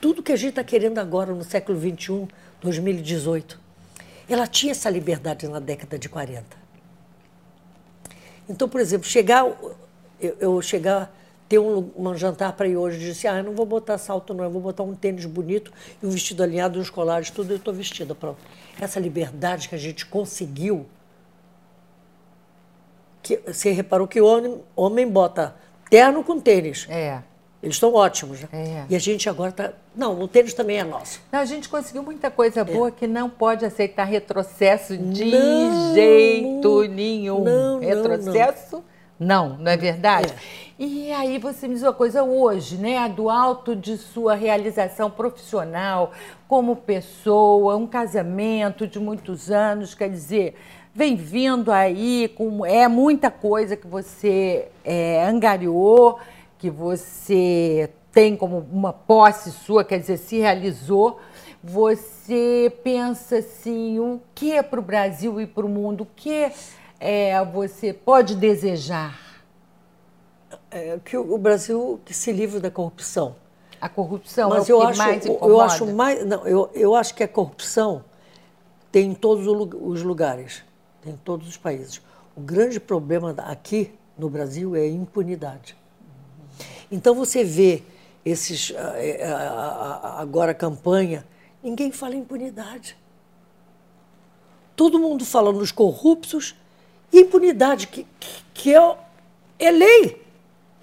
Tudo 0.00 0.22
que 0.22 0.32
a 0.32 0.36
gente 0.36 0.50
está 0.50 0.64
querendo 0.64 0.98
agora 0.98 1.34
no 1.34 1.44
século 1.44 1.78
XXI, 1.78 2.26
2018. 2.60 3.60
Ela 4.28 4.46
tinha 4.46 4.72
essa 4.72 4.88
liberdade 4.88 5.46
na 5.46 5.60
década 5.60 5.98
de 5.98 6.08
40. 6.08 6.44
Então, 8.48 8.68
por 8.68 8.80
exemplo, 8.80 9.06
chegar, 9.06 9.44
eu, 10.20 10.36
eu 10.40 10.62
chegar, 10.62 11.14
ter 11.48 11.58
um, 11.58 11.90
um 11.96 12.16
jantar 12.16 12.52
para 12.54 12.66
ir 12.66 12.76
hoje, 12.76 12.96
e 12.96 13.00
disse, 13.00 13.26
ah, 13.28 13.38
eu 13.38 13.44
não 13.44 13.54
vou 13.54 13.66
botar 13.66 13.98
salto 13.98 14.32
não, 14.32 14.44
eu 14.44 14.50
vou 14.50 14.62
botar 14.62 14.82
um 14.82 14.94
tênis 14.94 15.24
bonito 15.26 15.72
e 16.02 16.06
um 16.06 16.10
vestido 16.10 16.42
alinhado, 16.42 16.78
uns 16.78 16.88
colares, 16.90 17.30
tudo, 17.30 17.52
eu 17.52 17.56
estou 17.56 17.74
vestida, 17.74 18.14
pronto. 18.14 18.38
Essa 18.80 18.98
liberdade 18.98 19.68
que 19.68 19.74
a 19.74 19.78
gente 19.78 20.06
conseguiu, 20.06 20.86
que, 23.22 23.40
você 23.46 23.70
reparou 23.70 24.06
que 24.06 24.20
o 24.20 24.26
homem, 24.26 24.60
homem 24.74 25.08
bota 25.08 25.54
terno 25.88 26.22
com 26.22 26.40
tênis. 26.40 26.86
É. 26.88 27.20
Eles 27.62 27.76
estão 27.76 27.92
ótimos, 27.92 28.40
né? 28.40 28.48
É. 28.52 28.84
E 28.88 28.96
a 28.96 28.98
gente 28.98 29.28
agora 29.28 29.50
está... 29.50 29.72
Não, 29.94 30.18
o 30.18 30.26
tênis 30.26 30.54
também 30.54 30.78
é 30.78 30.84
nosso. 30.84 31.20
Não, 31.30 31.40
a 31.40 31.44
gente 31.44 31.68
conseguiu 31.68 32.02
muita 32.02 32.30
coisa 32.30 32.64
boa 32.64 32.90
que 32.90 33.06
não 33.06 33.28
pode 33.28 33.66
aceitar 33.66 34.04
retrocesso 34.04 34.96
de 34.96 35.26
Não, 35.26 35.94
jeito 35.94 36.82
nenhum. 36.84 37.44
não, 37.44 37.72
não, 37.74 37.80
retrocesso, 37.80 38.82
não, 39.18 39.58
não, 39.58 39.70
é 39.70 39.76
verdade? 39.76 40.34
E 40.78 41.12
aí 41.12 41.36
você 41.36 41.68
me 41.68 41.74
diz 41.74 41.82
uma 41.82 41.92
coisa 41.92 42.22
hoje, 42.22 42.78
né? 42.78 43.06
Do 43.06 43.28
alto 43.28 43.76
de 43.76 43.98
sua 43.98 44.34
realização 44.34 45.10
profissional, 45.10 46.12
como 46.48 46.74
pessoa, 46.74 47.76
um 47.76 47.86
casamento 47.86 48.86
de 48.86 48.98
muitos 48.98 49.50
anos, 49.50 49.94
quer 49.94 50.08
dizer, 50.08 50.56
vem 51.00 51.16
vindo 51.16 51.72
aí, 51.72 52.28
com, 52.36 52.66
é 52.66 52.86
muita 52.86 53.30
coisa 53.30 53.74
que 53.74 53.86
você 53.86 54.68
é, 54.84 55.24
angariou, 55.24 56.18
que 56.58 56.68
você 56.68 57.88
tem 58.12 58.36
como 58.36 58.66
uma 58.70 58.92
posse 58.92 59.50
sua, 59.50 59.82
quer 59.82 59.98
dizer, 59.98 60.18
se 60.18 60.36
realizou. 60.36 61.18
Você 61.64 62.70
pensa 62.84 63.38
assim, 63.38 63.98
o 63.98 64.20
que 64.34 64.52
é 64.52 64.62
para 64.62 64.78
o 64.78 64.82
Brasil 64.82 65.40
e 65.40 65.46
para 65.46 65.64
o 65.64 65.70
mundo? 65.70 66.02
O 66.02 66.06
que 66.14 66.52
é, 67.00 67.42
você 67.46 67.94
pode 67.94 68.34
desejar? 68.34 69.18
É, 70.70 70.98
que 71.02 71.16
o 71.16 71.38
Brasil 71.38 71.98
que 72.04 72.12
se 72.12 72.30
livre 72.30 72.60
da 72.60 72.70
corrupção. 72.70 73.36
A 73.80 73.88
corrupção 73.88 74.50
Mas 74.50 74.68
é 74.68 74.74
o 74.74 74.76
eu 74.76 74.80
que 74.80 74.86
acho, 74.88 74.98
mais 74.98 75.24
eu 75.24 75.32
incomoda? 75.32 75.64
acho 75.64 75.86
mais, 75.86 76.26
não, 76.26 76.46
eu, 76.46 76.70
eu 76.74 76.94
acho 76.94 77.14
que 77.14 77.22
a 77.22 77.28
corrupção 77.28 78.04
tem 78.92 79.12
em 79.12 79.14
todos 79.14 79.46
os 79.46 80.02
lugares, 80.02 80.62
em 81.04 81.16
todos 81.16 81.48
os 81.48 81.56
países. 81.56 82.00
O 82.36 82.40
grande 82.40 82.78
problema 82.78 83.34
aqui 83.38 83.92
no 84.16 84.28
Brasil 84.28 84.76
é 84.76 84.80
a 84.80 84.88
impunidade. 84.88 85.76
Então 86.90 87.14
você 87.14 87.44
vê 87.44 87.82
esses 88.24 88.72
ah, 88.76 88.94
ah, 89.24 90.00
ah, 90.02 90.20
agora 90.20 90.52
a 90.52 90.54
campanha, 90.54 91.26
ninguém 91.62 91.90
fala 91.90 92.14
em 92.14 92.18
impunidade. 92.18 92.96
Todo 94.76 94.98
mundo 94.98 95.24
fala 95.24 95.52
nos 95.52 95.72
corruptos 95.72 96.54
e 97.12 97.20
impunidade, 97.20 97.86
que, 97.86 98.06
que, 98.18 98.44
que 98.54 98.74
é, 98.74 98.96
é 99.58 99.70
lei. 99.70 100.24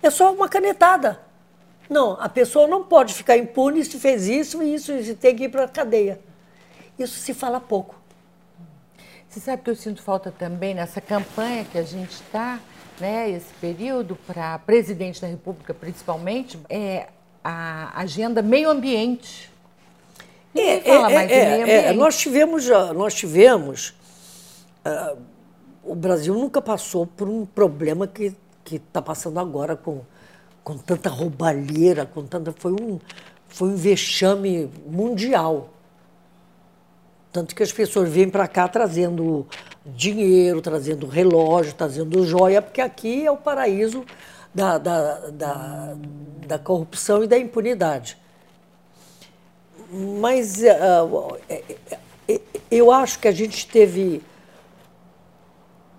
É 0.02 0.10
só 0.10 0.34
uma 0.34 0.48
canetada. 0.48 1.20
Não, 1.90 2.12
a 2.20 2.28
pessoa 2.28 2.68
não 2.68 2.84
pode 2.84 3.14
ficar 3.14 3.38
impune 3.38 3.84
se 3.84 3.98
fez 3.98 4.28
isso 4.28 4.62
e 4.62 4.74
isso, 4.76 4.92
e 4.92 5.16
tem 5.16 5.36
que 5.36 5.46
ir 5.46 5.50
para 5.50 5.64
a 5.64 5.68
cadeia. 5.68 6.20
Isso 7.00 7.20
se 7.20 7.34
fala 7.34 7.60
pouco. 7.60 7.97
Você 9.38 9.42
sabe 9.42 9.62
que 9.62 9.70
eu 9.70 9.76
sinto 9.76 10.02
falta 10.02 10.32
também 10.32 10.74
nessa 10.74 11.00
campanha 11.00 11.64
que 11.64 11.78
a 11.78 11.84
gente 11.84 12.10
está, 12.10 12.60
né, 13.00 13.30
esse 13.30 13.54
período, 13.62 14.16
para 14.26 14.58
presidente 14.58 15.22
da 15.22 15.28
República 15.28 15.76
principalmente, 15.76 16.60
é 16.68 17.10
a 17.44 18.02
agenda 18.02 18.42
meio 18.42 18.68
ambiente. 18.68 19.52
Ninguém 20.56 20.82
fala 20.82 21.10
mais 21.12 21.32
em 21.32 21.36
meio 21.36 21.52
é, 21.52 21.62
ambiente. 21.62 21.98
nós 21.98 22.18
tivemos, 22.18 22.68
nós 22.96 23.14
tivemos, 23.14 23.94
ah, 24.84 25.16
o 25.84 25.94
Brasil 25.94 26.34
nunca 26.34 26.60
passou 26.60 27.06
por 27.06 27.30
um 27.30 27.46
problema 27.46 28.08
que 28.08 28.36
que 28.66 28.78
está 28.78 29.04
passando 29.04 29.40
agora 29.40 29.76
com, 29.76 30.02
com 30.64 30.80
tanta 30.80 31.12
roubalheira, 31.12 32.08
com 32.08 32.26
tanta 32.26 32.52
foi 32.58 32.72
um 32.72 33.00
foi 33.48 33.70
um 33.70 33.76
vexame 33.76 34.68
mundial. 34.88 35.70
Tanto 37.38 37.54
que 37.54 37.62
as 37.62 37.72
pessoas 37.72 38.10
vêm 38.10 38.28
para 38.28 38.48
cá 38.48 38.68
trazendo 38.68 39.46
dinheiro, 39.86 40.60
trazendo 40.60 41.06
relógio, 41.06 41.72
trazendo 41.72 42.26
joia, 42.26 42.64
porque 42.64 42.82
aqui 42.82 43.28
é 43.28 43.32
o 43.32 43.38
paraíso 43.38 44.04
da, 44.52 44.80
da, 44.80 45.30
da, 45.30 45.96
da 46.48 46.58
corrupção 46.58 47.24
e 47.24 47.28
da 47.28 47.38
impunidade. 47.38 48.18
Mas 50.20 50.64
é, 50.64 50.80
eu 52.72 52.92
acho 52.92 53.20
que 53.20 53.28
a 53.28 53.32
gente 53.32 53.68
teve, 53.68 54.24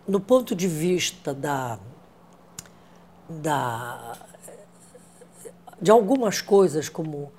no 0.09 0.19
ponto 0.19 0.57
de 0.57 0.67
vista 0.67 1.33
da, 1.33 1.79
da, 3.29 4.19
de 5.81 5.93
algumas 5.93 6.43
coisas, 6.43 6.89
como 6.89 7.31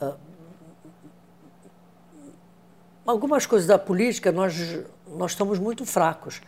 ah, 0.00 0.14
algumas 3.06 3.46
coisas 3.46 3.66
da 3.66 3.78
política, 3.78 4.32
nós, 4.32 4.54
nós 5.06 5.32
estamos 5.32 5.58
muito 5.58 5.84
fracos. 5.84 6.40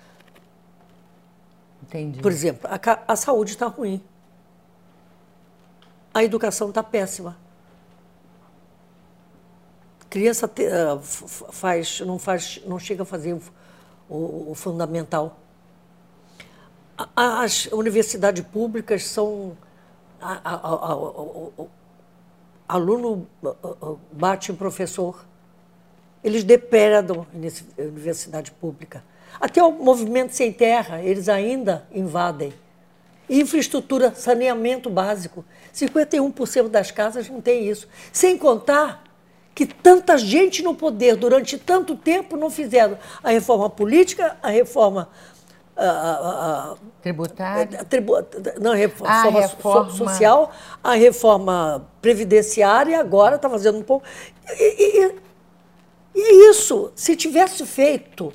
Entendi. 1.82 2.20
Por 2.20 2.32
exemplo, 2.32 2.68
a, 2.70 3.12
a 3.12 3.16
saúde 3.16 3.52
está 3.52 3.66
ruim. 3.66 4.02
A 6.12 6.24
educação 6.24 6.70
está 6.70 6.82
péssima. 6.82 7.36
Criança 10.08 10.48
te- 10.48 10.64
f- 11.02 11.44
faz, 11.52 12.00
não, 12.00 12.18
faz, 12.18 12.60
não 12.66 12.78
chega 12.78 13.02
a 13.02 13.06
fazer 13.06 13.34
o, 13.34 13.42
o- 14.08 14.50
o 14.52 14.54
fundamental. 14.54 15.36
A- 17.14 17.42
As 17.42 17.66
universidades 17.66 18.44
públicas 18.46 19.04
são. 19.04 19.56
a- 20.20 20.40
aluno 22.68 23.26
ah, 23.44 23.54
ah, 23.64 23.94
bate 24.12 24.50
em 24.50 24.54
professor. 24.56 25.24
Eles 26.26 26.42
depredam 26.42 27.24
a 27.32 27.82
a 27.82 27.84
universidade 27.84 28.50
pública. 28.50 29.04
Até 29.40 29.62
o 29.62 29.70
movimento 29.70 30.34
sem 30.34 30.52
terra, 30.52 31.00
eles 31.00 31.28
ainda 31.28 31.86
invadem. 31.92 32.52
Infraestrutura, 33.30 34.12
saneamento 34.12 34.90
básico. 34.90 35.44
51% 35.72 36.68
das 36.68 36.90
casas 36.90 37.28
não 37.28 37.40
tem 37.40 37.68
isso. 37.68 37.86
Sem 38.12 38.36
contar 38.36 39.04
que 39.54 39.66
tanta 39.66 40.18
gente 40.18 40.64
no 40.64 40.74
poder 40.74 41.14
durante 41.14 41.56
tanto 41.58 41.94
tempo 41.94 42.36
não 42.36 42.50
fizeram 42.50 42.98
a 43.22 43.30
reforma 43.30 43.70
política, 43.70 44.36
a 44.42 44.48
reforma. 44.50 45.08
ah, 45.76 45.84
ah, 45.84 46.72
ah, 46.72 46.76
Tributário. 47.02 47.78
a 47.80 47.84
tribu- 47.84 48.16
não, 48.60 48.72
a 48.72 48.74
reforma, 48.74 49.14
Ah, 49.14 49.22
so- 49.24 49.30
reforma. 49.30 49.90
social, 49.90 50.50
a 50.82 50.94
reforma 50.94 51.86
previdenciária, 52.00 52.92
e 52.92 52.94
agora 52.94 53.36
está 53.36 53.48
fazendo 53.48 53.78
um 53.78 53.82
pouco. 53.82 54.04
E, 54.58 55.04
e- 55.04 55.25
e 56.16 56.20
é 56.46 56.50
isso. 56.50 56.90
Se 56.96 57.14
tivesse 57.14 57.64
feito, 57.66 58.32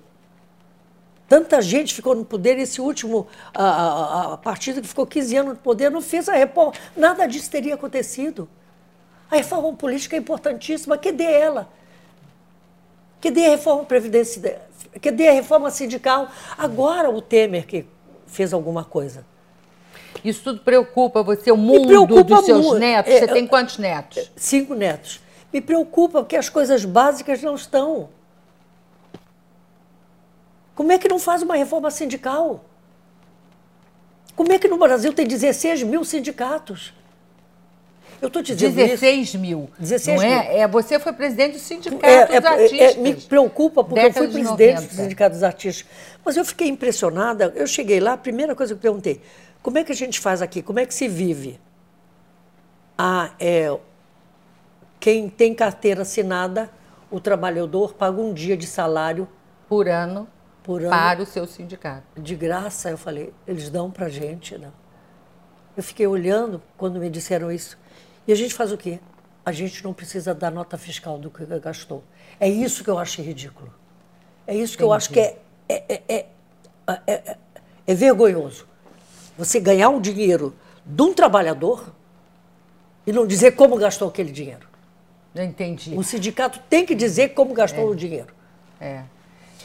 tanta 1.27 1.61
gente 1.61 1.93
ficou 1.93 2.13
no 2.15 2.23
poder, 2.23 2.57
esse 2.59 2.79
último 2.79 3.27
a, 3.53 3.63
a, 3.63 4.33
a 4.33 4.37
partido 4.37 4.81
que 4.81 4.87
ficou 4.87 5.05
15 5.07 5.35
anos 5.35 5.53
no 5.53 5.59
poder 5.59 5.89
não 5.89 6.01
fez 6.01 6.29
a 6.29 6.33
reforma. 6.33 6.73
Nada 6.95 7.25
disso 7.25 7.49
teria 7.49 7.73
acontecido. 7.75 8.47
A 9.29 9.37
reforma 9.37 9.73
política 9.73 10.15
é 10.15 10.19
importantíssima. 10.19 10.97
Cadê 10.97 11.23
ela? 11.23 11.69
Cadê 13.21 13.45
a 13.45 13.49
reforma 13.49 13.83
previdenciária? 13.85 14.61
Cadê 15.01 15.27
a 15.29 15.31
reforma 15.31 15.69
sindical? 15.71 16.29
Agora 16.57 17.09
o 17.09 17.21
Temer 17.21 17.65
que 17.65 17.85
fez 18.27 18.53
alguma 18.53 18.83
coisa. 18.83 19.25
Isso 20.23 20.43
tudo 20.43 20.59
preocupa 20.59 21.23
você, 21.23 21.51
o 21.51 21.57
mundo 21.57 21.87
preocupa 21.87 22.23
dos 22.35 22.45
seus 22.45 22.65
muito. 22.65 22.79
netos? 22.79 23.11
É, 23.13 23.19
Você 23.19 23.27
tem 23.27 23.43
eu- 23.43 23.47
quantos 23.49 23.77
netos? 23.77 24.31
Cinco 24.35 24.73
netos. 24.75 25.21
Me 25.51 25.59
preocupa 25.61 26.21
porque 26.21 26.35
as 26.35 26.49
coisas 26.49 26.85
básicas 26.85 27.41
não 27.41 27.55
estão. 27.55 28.09
Como 30.73 30.91
é 30.91 30.97
que 30.97 31.07
não 31.07 31.19
faz 31.19 31.41
uma 31.41 31.55
reforma 31.55 31.91
sindical? 31.91 32.63
Como 34.35 34.51
é 34.51 34.57
que 34.57 34.67
no 34.67 34.77
Brasil 34.77 35.13
tem 35.13 35.27
16 35.27 35.83
mil 35.83 36.03
sindicatos? 36.03 36.93
Eu 38.21 38.27
estou 38.27 38.43
te 38.43 38.53
dizendo 38.53 38.75
16 38.75 39.29
isso. 39.29 39.39
mil. 39.39 39.69
16 39.79 40.21
não 40.21 40.27
é? 40.27 40.29
mil. 40.29 40.61
É, 40.61 40.67
você 40.67 40.99
foi 40.99 41.11
presidente 41.11 41.53
do 41.53 41.59
sindicato 41.59 42.05
é, 42.05 42.25
dos 42.25 42.33
é, 42.33 42.37
é, 42.37 42.63
artistas. 42.63 42.95
me 42.97 43.15
preocupa, 43.15 43.83
porque 43.83 44.05
eu 44.05 44.13
fui 44.13 44.27
presidente 44.27 44.81
do 44.81 44.93
sindicato 44.93 45.33
dos 45.33 45.43
artistas. 45.43 45.87
Mas 46.23 46.37
eu 46.37 46.45
fiquei 46.45 46.67
impressionada. 46.67 47.51
Eu 47.55 47.65
cheguei 47.65 47.99
lá, 47.99 48.13
a 48.13 48.17
primeira 48.17 48.55
coisa 48.55 48.73
que 48.73 48.77
eu 48.77 48.81
perguntei, 48.81 49.21
como 49.61 49.79
é 49.79 49.83
que 49.83 49.91
a 49.91 49.95
gente 49.95 50.19
faz 50.19 50.41
aqui? 50.41 50.61
Como 50.61 50.79
é 50.79 50.85
que 50.85 50.93
se 50.93 51.07
vive? 51.07 51.59
Ah, 52.95 53.31
é, 53.39 53.75
quem 55.01 55.27
tem 55.27 55.55
carteira 55.55 56.03
assinada, 56.03 56.69
o 57.09 57.19
trabalhador 57.19 57.95
paga 57.95 58.21
um 58.21 58.31
dia 58.31 58.55
de 58.55 58.67
salário. 58.67 59.27
Por 59.67 59.89
ano, 59.89 60.27
por 60.63 60.81
ano 60.81 60.91
para 60.91 61.23
o 61.23 61.25
seu 61.25 61.47
sindicato. 61.47 62.21
De 62.21 62.35
graça, 62.35 62.91
eu 62.91 62.97
falei, 62.97 63.33
eles 63.47 63.69
dão 63.69 63.89
para 63.89 64.07
gente, 64.09 64.57
né? 64.59 64.71
Eu 65.75 65.81
fiquei 65.81 66.05
olhando 66.05 66.61
quando 66.77 66.99
me 66.99 67.09
disseram 67.09 67.51
isso. 67.51 67.79
E 68.27 68.31
a 68.31 68.35
gente 68.35 68.53
faz 68.53 68.71
o 68.71 68.77
quê? 68.77 68.99
A 69.43 69.51
gente 69.51 69.83
não 69.83 69.91
precisa 69.91 70.35
dar 70.35 70.51
nota 70.51 70.77
fiscal 70.77 71.17
do 71.17 71.31
que 71.31 71.43
gastou. 71.59 72.03
É 72.39 72.47
isso 72.47 72.83
que 72.83 72.89
eu 72.89 72.99
acho 72.99 73.23
ridículo. 73.23 73.73
É 74.45 74.53
isso 74.53 74.77
que 74.77 74.83
Entendi. 74.83 74.89
eu 74.89 74.93
acho 74.93 75.09
que 75.09 75.19
é, 75.19 75.41
é, 75.67 76.01
é, 76.07 76.25
é, 77.07 77.37
é 77.87 77.95
vergonhoso. 77.95 78.67
Você 79.35 79.59
ganhar 79.59 79.89
o 79.89 79.99
dinheiro 79.99 80.53
de 80.85 81.01
um 81.01 81.11
trabalhador 81.11 81.91
e 83.07 83.11
não 83.11 83.25
dizer 83.25 83.53
como 83.53 83.75
gastou 83.77 84.07
aquele 84.07 84.31
dinheiro. 84.31 84.70
Entendi. 85.35 85.95
O 85.95 86.03
sindicato 86.03 86.59
tem 86.69 86.85
que 86.85 86.93
dizer 86.93 87.29
como 87.29 87.53
gastou 87.53 87.89
o 87.89 87.95
dinheiro. 87.95 88.33
É. 88.79 89.01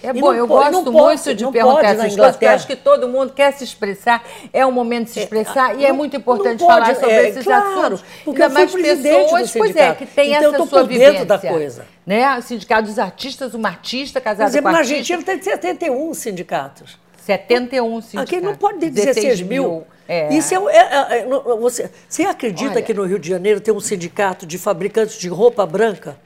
É 0.02 0.12
bom, 0.12 0.32
eu 0.32 0.46
gosto 0.46 0.92
muito 0.92 1.34
de 1.34 1.50
perguntar 1.50 1.84
essas 1.84 2.14
coisas, 2.14 2.32
porque 2.32 2.46
acho 2.46 2.66
que 2.66 2.76
todo 2.76 3.08
mundo 3.08 3.32
quer 3.32 3.52
se 3.52 3.64
expressar, 3.64 4.22
é 4.52 4.64
o 4.64 4.70
momento 4.70 5.06
de 5.06 5.12
se 5.12 5.20
expressar, 5.20 5.74
é, 5.74 5.80
e 5.80 5.86
é 5.86 5.92
muito 5.92 6.14
importante 6.16 6.60
pode, 6.60 6.84
falar 6.84 6.94
sobre 6.94 7.10
é, 7.10 7.28
esses 7.28 7.44
claro, 7.44 7.66
assuntos. 7.66 8.04
Porque 8.24 8.42
Ainda 8.42 8.54
mais 8.54 8.72
pessoas, 8.72 9.52
pois 9.52 9.74
é, 9.74 9.94
que 9.94 10.06
tem 10.06 10.34
então, 10.34 10.54
essa 10.54 10.66
sua 10.66 10.84
vivência. 10.84 11.24
da 11.24 11.38
coisa. 11.38 11.86
Né? 12.04 12.38
O 12.38 12.42
Sindicato 12.42 12.86
dos 12.86 12.98
Artistas, 12.98 13.54
uma 13.54 13.68
artista 13.68 14.20
casada 14.20 14.50
exemplo, 14.50 14.70
com 14.70 14.76
artista. 14.76 14.94
Na 14.94 15.18
Argentina 15.18 15.22
tem 15.22 15.42
71 15.42 16.14
sindicatos. 16.14 16.98
71 17.22 18.00
sindicatos. 18.02 18.32
Aqui 18.32 18.40
não 18.40 18.54
pode 18.54 18.78
ter 18.78 18.90
16, 18.90 19.14
16 19.16 19.42
mil. 19.42 19.62
mil. 19.62 19.86
É. 20.08 20.32
Isso 20.34 20.54
é, 20.54 20.76
é, 20.76 21.18
é, 21.18 21.26
você, 21.26 21.90
você 22.08 22.22
acredita 22.24 22.72
Olha, 22.72 22.82
que 22.82 22.94
no 22.94 23.04
Rio 23.04 23.18
de 23.18 23.28
Janeiro 23.28 23.60
tem 23.60 23.74
um 23.74 23.80
sindicato 23.80 24.46
de 24.46 24.56
fabricantes 24.56 25.18
de 25.18 25.28
roupa 25.28 25.66
branca? 25.66 26.16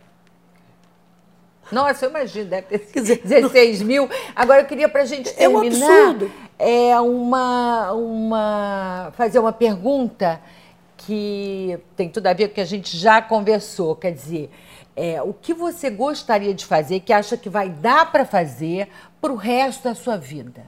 Nossa, 1.72 2.04
eu 2.04 2.10
imagino, 2.10 2.50
deve 2.50 2.78
ter 2.78 3.00
dizer, 3.00 3.22
16 3.22 3.82
mil. 3.82 4.08
Agora 4.34 4.62
eu 4.62 4.66
queria 4.66 4.88
para 4.88 5.02
a 5.02 5.04
gente 5.04 5.32
terminar. 5.32 5.86
É 5.86 5.88
um 5.88 6.08
absurdo. 6.08 6.32
É 6.58 7.00
uma, 7.00 7.92
uma, 7.92 9.12
fazer 9.16 9.38
uma 9.38 9.52
pergunta 9.52 10.40
que 10.96 11.78
tem 11.96 12.08
tudo 12.08 12.26
a 12.26 12.32
ver 12.34 12.48
com 12.48 12.52
o 12.52 12.54
que 12.56 12.60
a 12.60 12.66
gente 12.66 12.96
já 12.96 13.22
conversou. 13.22 13.96
Quer 13.96 14.12
dizer, 14.12 14.50
é, 14.94 15.22
o 15.22 15.32
que 15.32 15.54
você 15.54 15.88
gostaria 15.88 16.52
de 16.52 16.66
fazer, 16.66 17.00
que 17.00 17.12
acha 17.12 17.36
que 17.36 17.48
vai 17.48 17.70
dar 17.70 18.12
para 18.12 18.26
fazer 18.26 18.88
para 19.20 19.32
o 19.32 19.36
resto 19.36 19.84
da 19.84 19.94
sua 19.94 20.16
vida? 20.16 20.62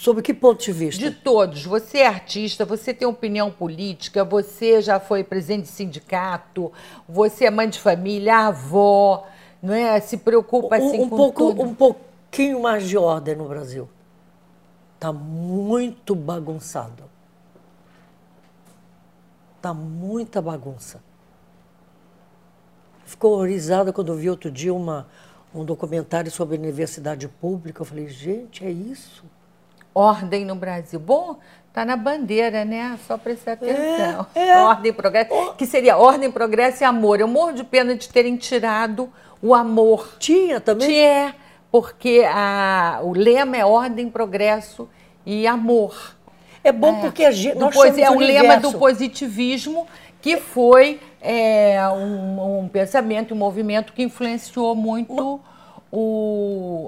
Sob 0.00 0.22
que 0.22 0.32
ponto 0.32 0.64
de 0.64 0.72
vista? 0.72 0.98
De 0.98 1.14
todos. 1.14 1.66
Você 1.66 1.98
é 1.98 2.06
artista, 2.06 2.64
você 2.64 2.94
tem 2.94 3.06
opinião 3.06 3.50
política, 3.50 4.24
você 4.24 4.80
já 4.80 4.98
foi 4.98 5.22
presidente 5.22 5.64
de 5.64 5.68
sindicato, 5.68 6.72
você 7.06 7.44
é 7.44 7.50
mãe 7.50 7.68
de 7.68 7.78
família, 7.78 8.46
avó, 8.46 9.26
não 9.62 9.74
é? 9.74 10.00
Se 10.00 10.16
preocupa 10.16 10.76
assim 10.76 11.00
um, 11.00 11.10
com 11.10 11.16
pouco, 11.18 11.48
tudo. 11.50 11.62
Um 11.62 11.74
pouquinho 11.74 12.62
mais 12.62 12.88
de 12.88 12.96
ordem 12.96 13.36
no 13.36 13.46
Brasil. 13.46 13.90
Está 14.94 15.12
muito 15.12 16.14
bagunçado. 16.14 17.04
Está 19.56 19.74
muita 19.74 20.40
bagunça. 20.40 21.02
Ficou 23.04 23.34
horrorizada 23.34 23.92
quando 23.92 24.14
vi 24.14 24.30
outro 24.30 24.50
dia 24.50 24.72
uma, 24.72 25.06
um 25.54 25.62
documentário 25.62 26.30
sobre 26.30 26.56
a 26.56 26.58
universidade 26.58 27.28
pública. 27.28 27.82
Eu 27.82 27.84
falei, 27.84 28.08
gente, 28.08 28.64
é 28.64 28.70
isso? 28.70 29.22
Ordem 29.94 30.44
no 30.44 30.54
Brasil. 30.54 30.98
Bom, 30.98 31.36
tá 31.72 31.84
na 31.84 31.96
bandeira, 31.96 32.64
né? 32.64 32.98
Só 33.06 33.16
prestar 33.16 33.52
atenção. 33.52 34.26
É, 34.34 34.48
é. 34.48 34.58
Ordem, 34.58 34.92
progresso. 34.92 35.54
Que 35.56 35.66
seria 35.66 35.96
ordem, 35.96 36.30
progresso 36.30 36.82
e 36.82 36.84
amor. 36.84 37.20
Eu 37.20 37.28
morro 37.28 37.52
de 37.52 37.64
pena 37.64 37.94
de 37.94 38.08
terem 38.08 38.36
tirado 38.36 39.12
o 39.42 39.54
amor. 39.54 40.16
Tinha 40.18 40.60
também? 40.60 40.88
Tinha, 40.88 41.34
porque 41.70 42.24
a, 42.26 43.00
o 43.02 43.12
lema 43.12 43.56
é 43.56 43.64
ordem, 43.64 44.10
progresso 44.10 44.88
e 45.24 45.46
amor. 45.46 46.16
É 46.62 46.72
bom 46.72 46.96
é. 46.96 47.00
porque 47.00 47.24
a 47.24 47.30
gente, 47.30 47.56
nós 47.56 47.74
somos 47.74 47.96
É 47.96 48.10
um 48.10 48.18
lema 48.18 48.58
do 48.58 48.72
positivismo 48.72 49.86
que 50.20 50.36
foi 50.36 51.00
é, 51.22 51.78
um, 51.88 52.64
um 52.64 52.68
pensamento, 52.68 53.34
um 53.34 53.38
movimento 53.38 53.92
que 53.92 54.02
influenciou 54.02 54.74
muito 54.74 55.36
o, 55.36 55.40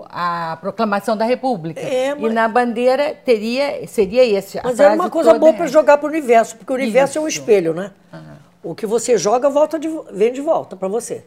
a 0.09 0.57
proclamação 0.61 1.17
da 1.17 1.25
República. 1.25 1.81
É, 1.81 2.15
mas... 2.15 2.31
E 2.31 2.35
na 2.35 2.47
bandeira 2.47 3.15
teria, 3.15 3.87
seria 3.88 4.25
esse. 4.25 4.61
Mas 4.62 4.79
é 4.79 4.91
uma 4.91 5.11
coisa 5.11 5.35
boa 5.35 5.53
para 5.53 5.67
jogar 5.67 5.99
para 5.99 6.07
o 6.07 6.11
universo, 6.11 6.57
porque 6.57 6.73
o 6.73 6.77
universo 6.77 7.12
Isso. 7.12 7.19
é 7.19 7.23
um 7.23 7.29
espelho, 7.29 7.75
né? 7.75 7.93
Uhum. 8.12 8.37
O 8.71 8.75
que 8.75 8.87
você 8.87 9.19
joga 9.19 9.51
volta 9.51 9.79
de, 9.79 9.88
vem 10.12 10.33
de 10.33 10.41
volta 10.41 10.77
para 10.77 10.87
você. 10.87 11.25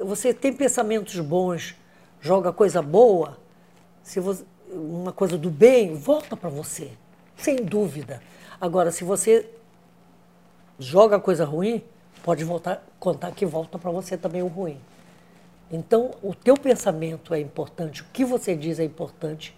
Você 0.00 0.34
tem 0.34 0.52
pensamentos 0.52 1.18
bons, 1.20 1.76
joga 2.20 2.52
coisa 2.52 2.82
boa, 2.82 3.38
se 4.02 4.18
você, 4.18 4.44
uma 4.70 5.12
coisa 5.12 5.38
do 5.38 5.50
bem, 5.50 5.94
volta 5.94 6.36
para 6.36 6.50
você, 6.50 6.90
sem 7.36 7.56
dúvida. 7.56 8.20
Agora, 8.60 8.90
se 8.90 9.04
você 9.04 9.48
joga 10.78 11.20
coisa 11.20 11.44
ruim, 11.44 11.84
pode 12.22 12.42
voltar, 12.42 12.82
contar 12.98 13.30
que 13.30 13.46
volta 13.46 13.78
para 13.78 13.90
você 13.90 14.16
também 14.16 14.42
o 14.42 14.48
ruim. 14.48 14.80
Então, 15.74 16.12
o 16.22 16.32
teu 16.32 16.56
pensamento 16.56 17.34
é 17.34 17.40
importante, 17.40 18.02
o 18.02 18.04
que 18.12 18.24
você 18.24 18.54
diz 18.54 18.78
é 18.78 18.84
importante. 18.84 19.52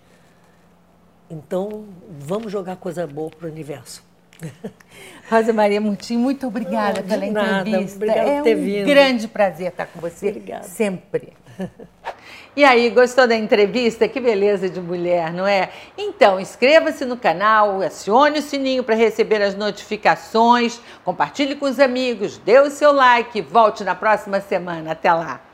Então, 1.28 1.84
vamos 2.18 2.50
jogar 2.50 2.76
coisa 2.76 3.06
boa 3.06 3.28
para 3.28 3.46
o 3.46 3.50
universo. 3.50 4.02
Rosa 5.30 5.52
Maria 5.52 5.78
Mutim, 5.78 6.16
muito 6.16 6.46
obrigada 6.46 7.02
Não, 7.02 7.08
pela 7.08 7.30
nada. 7.30 7.68
entrevista. 7.68 7.96
Obrigada 7.96 8.30
é 8.30 8.36
por 8.36 8.44
ter 8.44 8.56
um 8.56 8.64
vindo. 8.64 8.86
grande 8.86 9.28
prazer 9.28 9.68
estar 9.68 9.86
com 9.86 10.00
você. 10.00 10.28
Obrigada. 10.28 10.64
Sempre. 10.64 11.34
E 12.54 12.64
aí, 12.64 12.88
gostou 12.88 13.28
da 13.28 13.36
entrevista? 13.36 14.08
Que 14.08 14.18
beleza 14.18 14.70
de 14.70 14.80
mulher, 14.80 15.30
não 15.34 15.46
é? 15.46 15.68
Então, 15.98 16.40
inscreva-se 16.40 17.04
no 17.04 17.18
canal, 17.18 17.82
acione 17.82 18.38
o 18.38 18.42
sininho 18.42 18.82
para 18.82 18.94
receber 18.94 19.42
as 19.42 19.54
notificações, 19.54 20.80
compartilhe 21.04 21.56
com 21.56 21.66
os 21.66 21.78
amigos, 21.78 22.38
dê 22.38 22.58
o 22.58 22.70
seu 22.70 22.92
like, 22.92 23.42
volte 23.42 23.84
na 23.84 23.94
próxima 23.94 24.40
semana. 24.40 24.92
Até 24.92 25.12
lá! 25.12 25.45